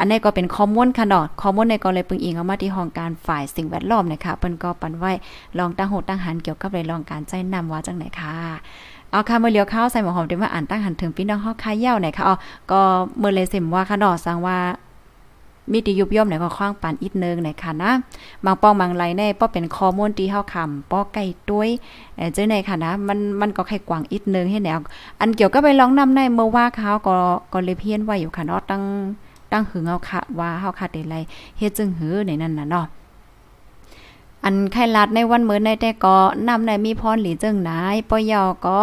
[0.00, 5.12] อันนี้ก็เป็นข้อมูลค่ะเนาะข้อมูลในก็เลยปึงอิงเอามาที่ห้องการฝ่ายสิ่งแวดล้อมนะคะเปิ้นก็ปันไว้
[5.58, 8.34] ลองตั้งโหตั้งหันเกี่ยวกับเรื่องลองการใจนำว่าจังไหนค่ะ
[9.10, 12.36] เอาค่ะเมื่อเลี้ยวเข้าใส่หมอหอมได้มาอ่านตั้งหันถึงพี่น้องเฮาคายเย้าไหนค่ะอ๋อ
[12.70, 12.80] ก็
[13.18, 14.58] เมื่อเลยเสมว่าค่ะเนาะสังว่า
[15.72, 17.92] มีติยุบย่อมไหนก็คว้างปานอีกนึงไหนค่ะนะ
[18.44, 21.68] บางป้องบางไรแน่ป้อเป็นข้อมูลที่เฮาคำป้อไก่ต้วย
[22.34, 24.78] เจ้าไหนค่ะนะมันมันก็ไข่กวางอีกนึงให้แนว
[25.20, 27.14] อันเกี่ยวกับไปลองนำในเมื่อว่าเขาก็
[27.52, 28.82] ก็เลยเพี้ยนไว้อยู่ค่ะเนาะตั้ง
[29.52, 31.16] ตั้งหึงเอาค่ะว่าเฮาค่ะได้ไร
[31.58, 32.86] เฮ็ดจึงหือในนั้นน่ะเนาะ
[34.44, 36.16] อันไข่ลัดในวันเมื่อในแต่ก็
[36.48, 38.80] นำในมีพรหลีจึงนายปอยอก็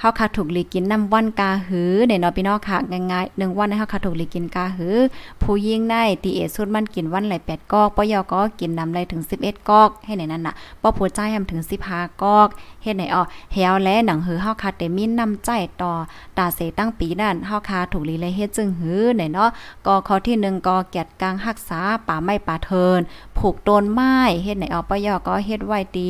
[0.00, 2.76] เฮาค่ะถูกลีกินน้ำวันกาหือในเนาะพี่น้องค่ะ
[3.12, 4.96] ง่ายๆ1วันให้เฮาค่ะถูกลีกินกาหือ
[5.42, 12.48] ผู้ยิ่งได้ตีเอสุดมันกินวันไหล8กอกปอยอก็กินน้ำไหลถึง11กอก ให้ในนั้นน่ะป้อผู้ใจทำถึง15กอก
[12.82, 15.50] เฮ็ดไหนอ้อเฮวและหนังหือเฮาค่ะได้มีน้ำใจ
[15.82, 15.92] ต่อ
[16.38, 19.50] ตาเสตั้งปีนั่นเฮาค่ะถูกลีเลยเฮ็ดจึงหือไหนเนาะ
[19.86, 23.00] ก็ข้อที่1ก็แกดกลางรักษาป่าไม้ป่าเทิน
[23.38, 26.06] ผูกต้นไม้เฮ็ดไหนอ้อปอยอก็เฮ็ดไว้ตี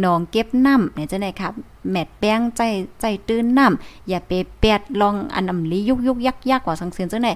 [0.00, 1.54] หนองเก็บน้ำเนี่ยจังได๋ครับ
[1.90, 2.60] แมดแป้งใจ
[3.00, 7.28] ใจตื้นน้ำอย่าไปแปดลองอันอำลียุกยุกยักยักกว่าสังเสียนจังไหน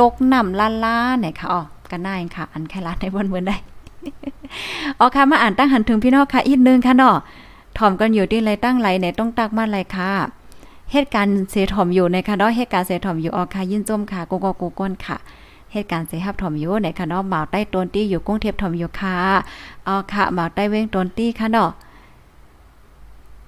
[0.00, 3.56] ตกน้ำลาลาเนี่ยค่ะอ๋อกันได้ค่ะ อันแค่ลาในวันเมื่อได้
[4.98, 7.16] อ๋อค่ะมาอ่านตั้งหันถึงพี่น้องค่ะอีกนึงค่ะเนาะ
[7.78, 10.10] ถ่อมกันอยู่ที่ไรตั้งไรเนี่ยต้องตักมาอะไรค่ะ
[10.92, 15.16] เหตุการณ์เสถ่อมอยู่ในค่ะเนาะเหตุการณ์เสถ่อมอยู่ออค่ะยินจมค่ะโกโกโกก้นค่ะ
[15.72, 19.16] เหตุการณ์เสฮับถ่อมอยู่ในคะเนาะหมาใต้ต้นตี้อยู่กุ้งเทียบถ่อมอยู่ค่ะ
[19.86, 21.70] อ๋อค่ะหมาใต้เว้งต้นตี้ค่ะเนาะ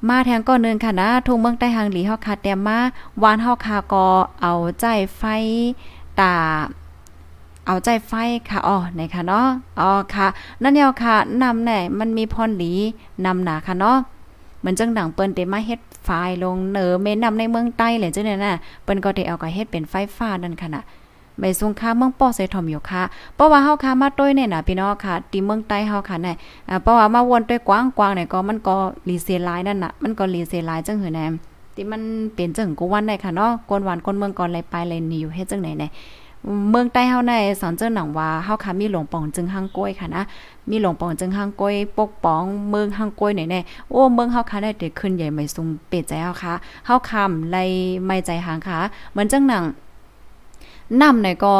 [0.08, 2.78] มาแทงก้อนนึงค่ะนะทุ่งเมืองใต้หางหลีเฮาคาแต้มมา
[3.22, 4.06] วานเฮาคาก็
[4.42, 4.86] เอาใจ
[5.16, 5.22] ไฟ
[6.20, 6.34] ตา
[7.66, 8.12] เอาใจไฟ
[8.48, 9.46] ค่ะอ๋อไหนค่ะเนาะ
[9.80, 10.26] อ๋อค่ะ
[10.62, 12.72] นั่นเดียวค่ะนำแน่มันมีพรหลี
[13.24, 13.98] นำหนาค่ะเนาะ
[14.58, 16.08] เหมือนจังดังเปิ้นเตมาเฮ็ดไฟ
[16.42, 20.82] ลงเหนือเมนำในเมืองใต้เลยจังเนี่ยน่ะเปิ้นก็ได้เอาก็เฮ็ดเป็นไฟฟ้านั่นค่ะน่ะ
[21.40, 23.02] ใบสุงค่าเมืองป้อใส่ถมอยู่ค่ะ
[23.34, 26.36] เพราะว่าเฮาค่ะมาต้วยเนี่ยน่ะพี่น้องค่ะที่เมืองใต้เฮาค่ะเนี่ย
[26.68, 28.74] อ่าเพราะว่ามาวนต้วยกว้างๆเนี่ยก็มันก็
[29.08, 31.32] รีเซลายนั่นน่ะมันก็รีเซลายจังหือแนม
[31.74, 32.02] ที่มัน
[32.34, 35.90] เป็นจังกูวันได้ค่ะเนาะกวนหวานคนเมืองก่อนไหลไปเลยนี่อยู่เฮ็ดจังไหนเนี่ย
[36.70, 40.22] เมืองใต้เฮาในสอนเจ้าหนังว่าเฮาค่ะมีหลวงปองจึงฮังก้อยค่ะนะ
[40.70, 46.54] มีหลวงปองจึงฮังก้อยปกป้องเมืองฮังก้อยไหนแน่โอ้เมืองเฮาค่ะได้เด็กขึ้นใหญ่ไม่สูงเป็ดใจเฮาค่ะ
[46.86, 47.56] เฮาคำไล
[48.04, 48.78] ไม่ใจหางค่ะ
[49.12, 49.64] เหมือนจังหนัง
[51.00, 51.54] น้ำเนี่ยก็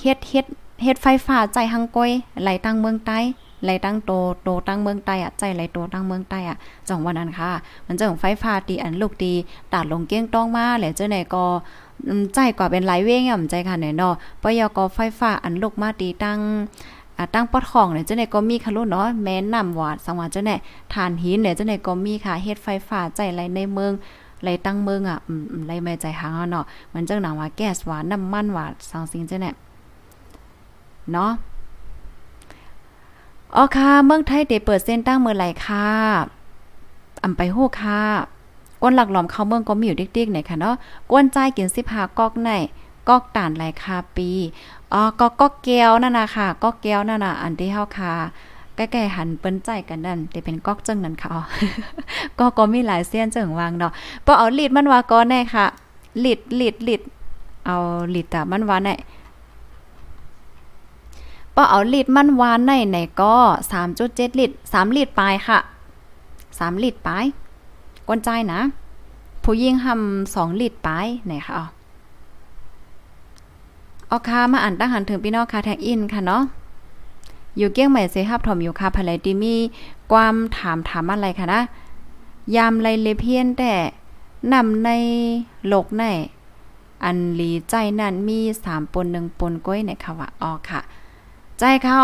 [0.00, 0.46] เฮ็ดเฮ็ด
[0.82, 2.10] เฮ็ดไฟฟ้าใจหังก้อย
[2.42, 3.18] ไหลตั้งเมืองใต้
[3.64, 6.56] ไหลตั้งโตโตตั้งเมืองใต้อะใจไหลโตตั้งเมืองใต้อะ
[6.88, 7.50] จังวันนั้นค่ะ
[7.86, 9.32] มันจะของไฟฟ้าตีอันลูกตี
[9.72, 11.44] ตัดลงเกี้ยงต้องมาแล้วเจ้าไหนก็
[12.34, 16.38] ใจกว่าเป็นหลายเว้งอ่ำใจค่ะเนี่ยเนาะปยกไฟฟ้าอันลูกมาตีตั้ง
[17.34, 20.52] ตั้งปอดของเนี่ยเจ้าไหนก็มีค่ะลูกเนาะแม้นำหวาดสังวาเจ้าไหน
[20.92, 23.92] ฐานหินเนี่ยเจ้าไหนก็มีค่ะเฮ็ดไฟฟ้าใจไหลในเมือง
[24.44, 29.54] ไรตั้งเมืองอะอืมไรไม่ใจหางเนาะมันจังหนังว่าแก๊สหวานน้ำมันหวานสังสิงจังเนี่ย
[31.12, 31.32] เนาะ
[33.56, 35.86] อ๋อค่ะ เมืองไทยได้เปิดเส้นตั้งเมื่อไหร่ค่ะ
[37.22, 38.00] อำไปโหค่ะ
[38.82, 40.74] ก้นหลักหลอมเข้าเมืองก็มีอยู่ดิกๆเนี่ยค่ะเนาะ
[41.10, 42.50] ก้นใจกิน15กอกใน
[43.08, 44.30] กอกตานหลายคาปี
[44.92, 48.14] อ๋อก็กอกแก้วนั่นน่ะค่ะกอกแก้วนั่นน่ะอันที่เฮาค่ะ
[48.92, 51.30] ใกล้ๆหันเปิ้นใจกันนั่นจะเป็นก๊อกจึงนั่นค่ะ
[52.38, 53.92] ก็ก็มีหลายเส้นจึงวางเนาะ
[54.24, 55.66] พอเอาลีดมันว่าก่อนแน่ค่ะ
[56.24, 57.02] ลีดลีดลีด
[57.66, 57.76] เอา
[58.14, 58.94] ลีดตามันว่าแน่
[61.54, 63.34] พอเอาลีดมันวานในไหนก็
[63.82, 65.58] 3.7ลิตร3ลิตรปลายค่ะ
[66.20, 67.24] 3ลิตรปลาย
[68.08, 68.60] กวนใจนะ
[69.44, 71.54] ผู้ยิงทำ2ลิตรปลายไหนค่ะ
[74.08, 76.42] เอาค่ะมาอ่านตั้งหันถึงพี่น้องค่ะแท็กอินค่ะเนาะ
[77.56, 79.54] อยู่เกี้ยงใหม่เซฮับถอมอยู่ค่ะภายในที่มี
[80.12, 81.62] ความถามถามอะไรค่ะนะ
[82.56, 83.72] ยามไรเลเพียนแต่
[84.52, 84.90] นำใน
[85.68, 86.02] โลกใน
[87.04, 90.80] อันหลีใจนั่นมีสามปนหนึ่งปนก้อยในค่ะว่าอ๋อค่ะ
[91.58, 92.00] ใจค่ะ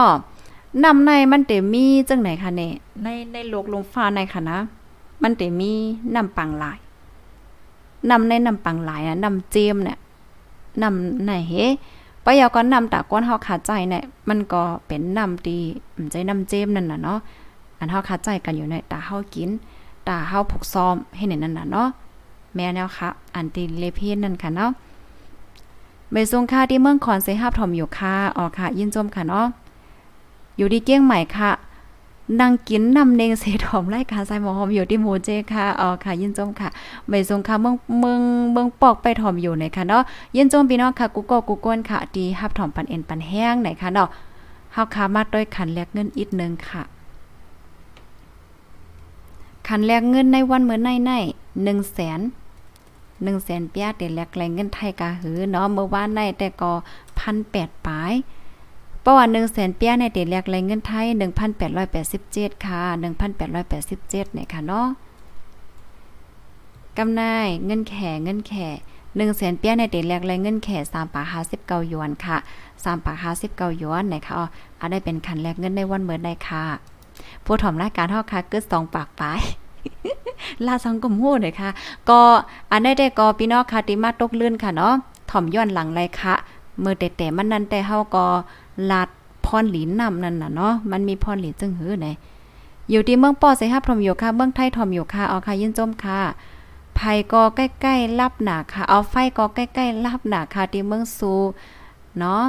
[0.84, 4.58] นำในมันเตมีจังไหนคะเนี่ยในในโลกลมฟ้าในค่ะนะ
[5.22, 5.72] มันเตมี
[6.16, 6.78] นำปังหลาย
[8.10, 9.98] นำในนำปังหลายนะนำเจมเนี่ย
[10.82, 11.54] นำไหนเฮ
[12.30, 15.58] ปยาก็นำตาก้นเฮาขาดใจเนี่ยมันก็เป็นนำดี
[16.12, 17.18] ใจนำเจมนั่นน่ะเนาะ
[17.78, 19.50] อันเฮาขาดใจกันอยู่ในตาเฮากิน
[20.08, 21.88] ตาเฮาผูกซ้อมให้เหนนั่นน่ะเนาะ
[22.54, 24.70] แม่แนวค่ะ อันติเลเพนนั่นค่ะเนาะ
[26.12, 29.46] เมซงค่าที่เมืองคอนเซฮับถมอยู่ค่ะอ๋อค่ะ ยินจมค่ะเนาะ
[30.56, 31.50] อยู่ดีเกี้ยงใหม่ค่ะ
[32.40, 36.68] นั่งกินนำเนงเสถอมรายการใส่หมอหอมอยู่ที่โมเจค่ะอ๋อค่ะ ยินจมค่ะ
[37.08, 38.20] ไม่ทรงค่ะเมืองเมือง
[38.52, 40.02] เมืองปอกไปถอมอยู่ไหนค่ะเนาะ
[40.36, 44.08] ยินจมพี่น้องค่ะกูก็กูก้นค่ะดีฮับถอมปันเอ็นปันแห้งไหนค่ะเนาะ
[44.72, 46.82] เฮาค่ะมาด้วยขันแลกเงินอีกนึงค่ะ
[49.68, 51.12] ขันแลกเงินในวันเมื่อในใน
[51.54, 52.20] 1แสน
[52.78, 56.72] 1แสนเปียเตแลกแรงเงินไทยกะหือเนาะเมื่อวานในแต่ก็
[57.28, 58.12] 1,800ปลาย
[59.10, 61.06] ประวัติ1แสนเปียในเตแลกแรเงินไทย
[61.84, 62.82] 1,887 ค่ะ
[63.38, 64.86] 1,887เนี่ยค่ะเนาะ
[66.98, 68.66] กำนายเงินแข่เงินแข่
[69.16, 72.36] หนึ่งแสนเปียในเตแลกแรเงินแข่สามปาห้าสิบเกาหยวนค่ะ
[72.84, 74.46] สามปาห้าสิบเกาหยวนนะคะอ๋อ
[74.80, 76.64] อาได้เป็นคันแลกเงินในวันเมื่อได้ค่ะ
[77.44, 79.40] ผู้ถอมรายการเฮาค่ะกึดสองปากปลาย
[80.66, 81.70] ลาสังกมโหเลยค่ะ
[82.08, 82.20] ก็
[82.70, 84.94] อันได้ได้ก็พี่น้องค่ะติมาตกลื่นค่ะเนาะ
[85.30, 86.34] ถ่อมย้อนหลังไรค่ะ
[86.82, 88.26] มือแต่แต่มันนั้นแต่เฮาก็
[88.90, 89.08] ลาด
[89.46, 92.08] พรหลินนำนั่นน่ะเนาะมันมีพรหลินจึงหือไหน
[92.90, 96.20] อยู่ที่เมืองปอใส่ฮับทอมอยู่ค่ะเมืองไทยทอมอยู่ค่ะเอาค่ะยินจมค่ะ
[96.98, 101.34] ภัยก็ใกล้ๆรับหนาค่ะ เอาไฟก็ใกล้ๆรับหนาค่ะที่เมืองซู
[102.18, 102.42] เนาะ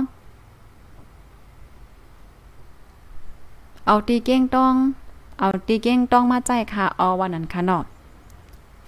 [3.86, 4.74] เอาตีเก้งต้อง
[5.40, 7.84] เอาตีเก้งต้องมาใจค่ะออวันนั้นค่ะเนาะ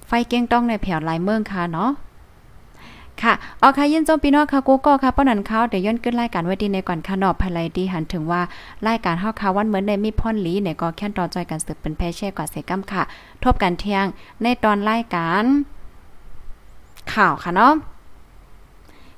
[0.07, 1.91] ไฟเก้งต้องในแผ่วลายเมืองค่ะเนาะ
[3.23, 8.41] ค่ะเอาค่ะยินจมพี่น้องค่ะกูก็ค่ะป้อนันเขาเดี๋ยวย้อนขึ้นรายการไว้ดีในก่อนค่ะนาะภายไลดีหันถึงว่า
[8.87, 13.03] รายการเฮาค่ะวันเหมือนในมีพ่อนหลีเนี่ยก็แค่นตอนจอยกันสืบเป็นแพเช่กว่าเสกัมค่ะ
[13.43, 14.05] ทบกันเที่ยง
[14.43, 15.43] ในตอนรายการ
[17.13, 17.73] ข่าวค่ะเนาะ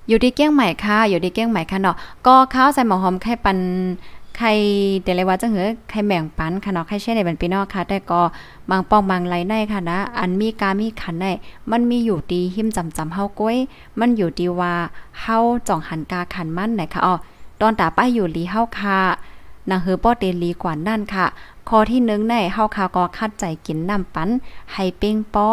[0.07, 1.95] อยู่ที่เก้งใหม่ค่ะ อยู่ที่เก้งใหม่ค่ะเนาะ
[2.27, 3.57] ก็ข้าวใส่หมอหอมไข่ปัน
[4.37, 4.49] ใคร
[5.03, 8.21] แต่เลยว่าจังหือใครแบ่งปันค่ะเนาะใครใช่ในบันพี่นอกค่ะ แต่ก็
[8.69, 11.25] บางป้องบางไรในค่ะนะอันมีกามีขันใน
[11.71, 13.57] มันมีอยู่ดีหิมจำจำเฮาก้อย
[13.99, 14.73] มันอยู่ดีว่า
[15.21, 17.13] เฮาจ่องหันกาขันมันไหนค่ะอ๋อ
[17.61, 18.99] ตอนตาป้ายอยู่ลีเฮาค่ะ
[19.69, 21.25] นางเฮอป้อเตลีกว่านั่นค่ะ
[21.69, 24.29] คอที่หนึ่งในเฮาคาก็คัดใจกินน้ำปัน
[24.73, 25.47] ให้เป้งป้อ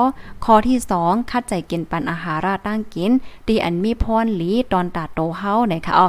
[0.45, 3.11] คอที่สองคัดใจกินปันอาหาราตั้งกิน
[3.47, 6.07] ดีอันมีพรหลีตอนตาโตเฮาไหนค่ะอ๋อ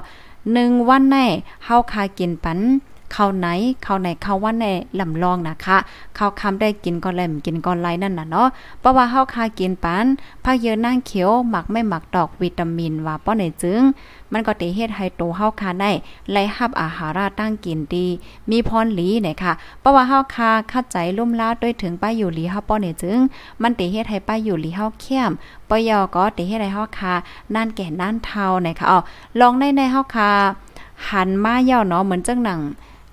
[0.54, 1.18] หนึ่งวันใน
[1.66, 2.60] เฮาคากินปัน
[3.16, 3.48] ข้าวไหน
[3.86, 4.66] ข้าวไหนข้าววันใน
[5.00, 5.78] ลำลองนะคะ
[6.18, 8.48] ข้าวคำได้กินก่อนแลมกินก่อนไรนั่นน่ะเนาะ
[8.80, 10.06] เพราะว่าเฮาคากินปัน
[10.44, 13.82] ผักเยอะนางเขียวหมักไม่หมักดอกวิตามินว่าป้อไหนจึง
[14.32, 15.92] มันก็เตเฮ็ดให้โตเฮาคาได้
[16.32, 18.06] ไล่ฮับอาหาราตั้งกินดี
[18.50, 23.20] มีพรหลีเนี่ยค่ะเพราะว่าเฮาคาคัดใจลุ่มลาด้วยถึงป้าอยู่หลีเฮาป้อไหนจึง
[23.62, 25.32] มันเตเฮ็ดให้ป้าอยู่หลีเฮาเข้ม
[25.70, 27.14] ปยอก็เตเฮ็ดให้เฮาคา
[27.56, 29.00] นั่นแก่นั่นเท่านะคะอ๋อ
[29.40, 30.30] ลองในในเฮาคา
[31.10, 32.62] หันมาเย่าเนาะเหมือนจังหนัง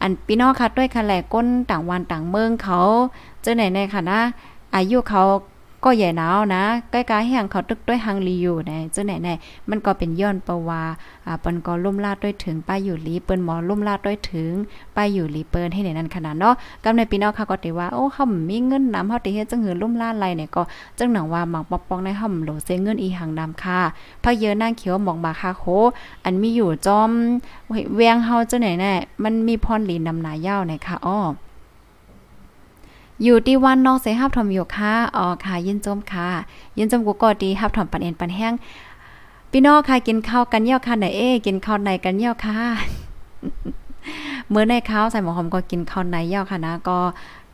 [0.00, 2.80] อันพี่น้องค่ะด้วยคะแหลก้นต่างวันต่างเมืองเขา
[3.42, 4.20] เจอไหนในค่ะนะ
[4.74, 5.22] อายุเขา
[5.84, 9.28] ก็ใหญ่หนาวนะใกล้ๆแห่งเขาตึกด้วยฮังลีอยู่ในเจ้าไหนใน
[9.70, 10.82] มันก็เป็นย้อนประวา
[11.26, 14.50] อ่าเปิ้นก็ลุ่มลาดด้วยถึงป้าอยู่ลีเปิ้นหมอลุ่มลาดด้วยถึง
[14.96, 16.54] ป้าอยู่ลีเปิ้นให้ในนั้นขนาดเนาะ
[16.84, 20.62] กำในพี่น้องค่ะก็ติว่าโอ้เฮามีเงินนำเฮาติเฮ็ดจังหือลุ่มลาดไรเนี่ยก็
[20.98, 23.80] จังหนังว่าหมังปอกปองในห่อมโหลเซเงินอีหังนำค่ะ
[24.24, 25.64] พักเยอะนางเขียวหมองบาคาโค
[26.24, 27.10] อันมีอยู่จอม
[27.94, 28.92] เวียงเฮาเจ้าไหนแน่
[29.24, 31.20] มันมีพรหลีนำหนายาวในค่ะอ้อ
[33.24, 36.28] อยู่ที่วันน้องเสฮับถอมอยู่ค่ะอ๋อค่ะยินจมค่ะ
[36.78, 38.54] ยินจมกูก็ดีฮับถอมปันเอ็นปันแห้ง
[39.50, 42.58] พี่น้องค่ะกินข้าวกันเยี่ยวค่ะไหนเอ้กินข้าวในกันเยี่ยวค่ะ
[44.48, 46.98] เมื่อในข้าวใส่หมอหอมก็กินข้าวในเยี่ยวค่ะนะก็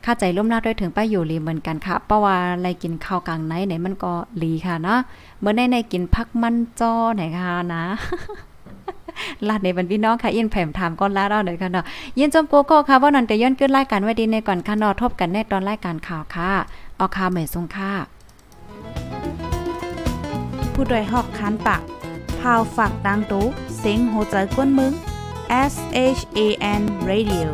[0.03, 4.99] ค่าใจร่วมลาด้วยถึงป้าอยู่ลีเหมือนกันค่ะเพราะว่าอะไรกินข้าวกลางไหนไหนมันก็ลีค่ะเนาะ
[5.39, 7.83] เมื่อในในกินพักมันจ้อไหนค่ะนะ
[9.47, 11.85] ลาดในบรรพี่น้องค่ะยินแผ่มถามก้อนลาดเอาเลยค่ะเนาะ
[12.19, 16.51] ยินจมโกโก้ค่ะว่านันแต่ย้อนขึ้นรายการไว้ดีในก่อนค่ะนอทบกันแน่ตอนรายการข่าวค่ะ
[16.97, 17.91] เอาข่าวใหม่ทรงค่ะ
[20.73, 21.81] ผู้ดยหอกคันปาก
[22.39, 23.45] พาวฝากดังตู้
[23.77, 24.93] เสียงโหใจกวนมึง
[25.71, 25.75] S
[26.17, 26.39] H A
[26.79, 27.47] N Radio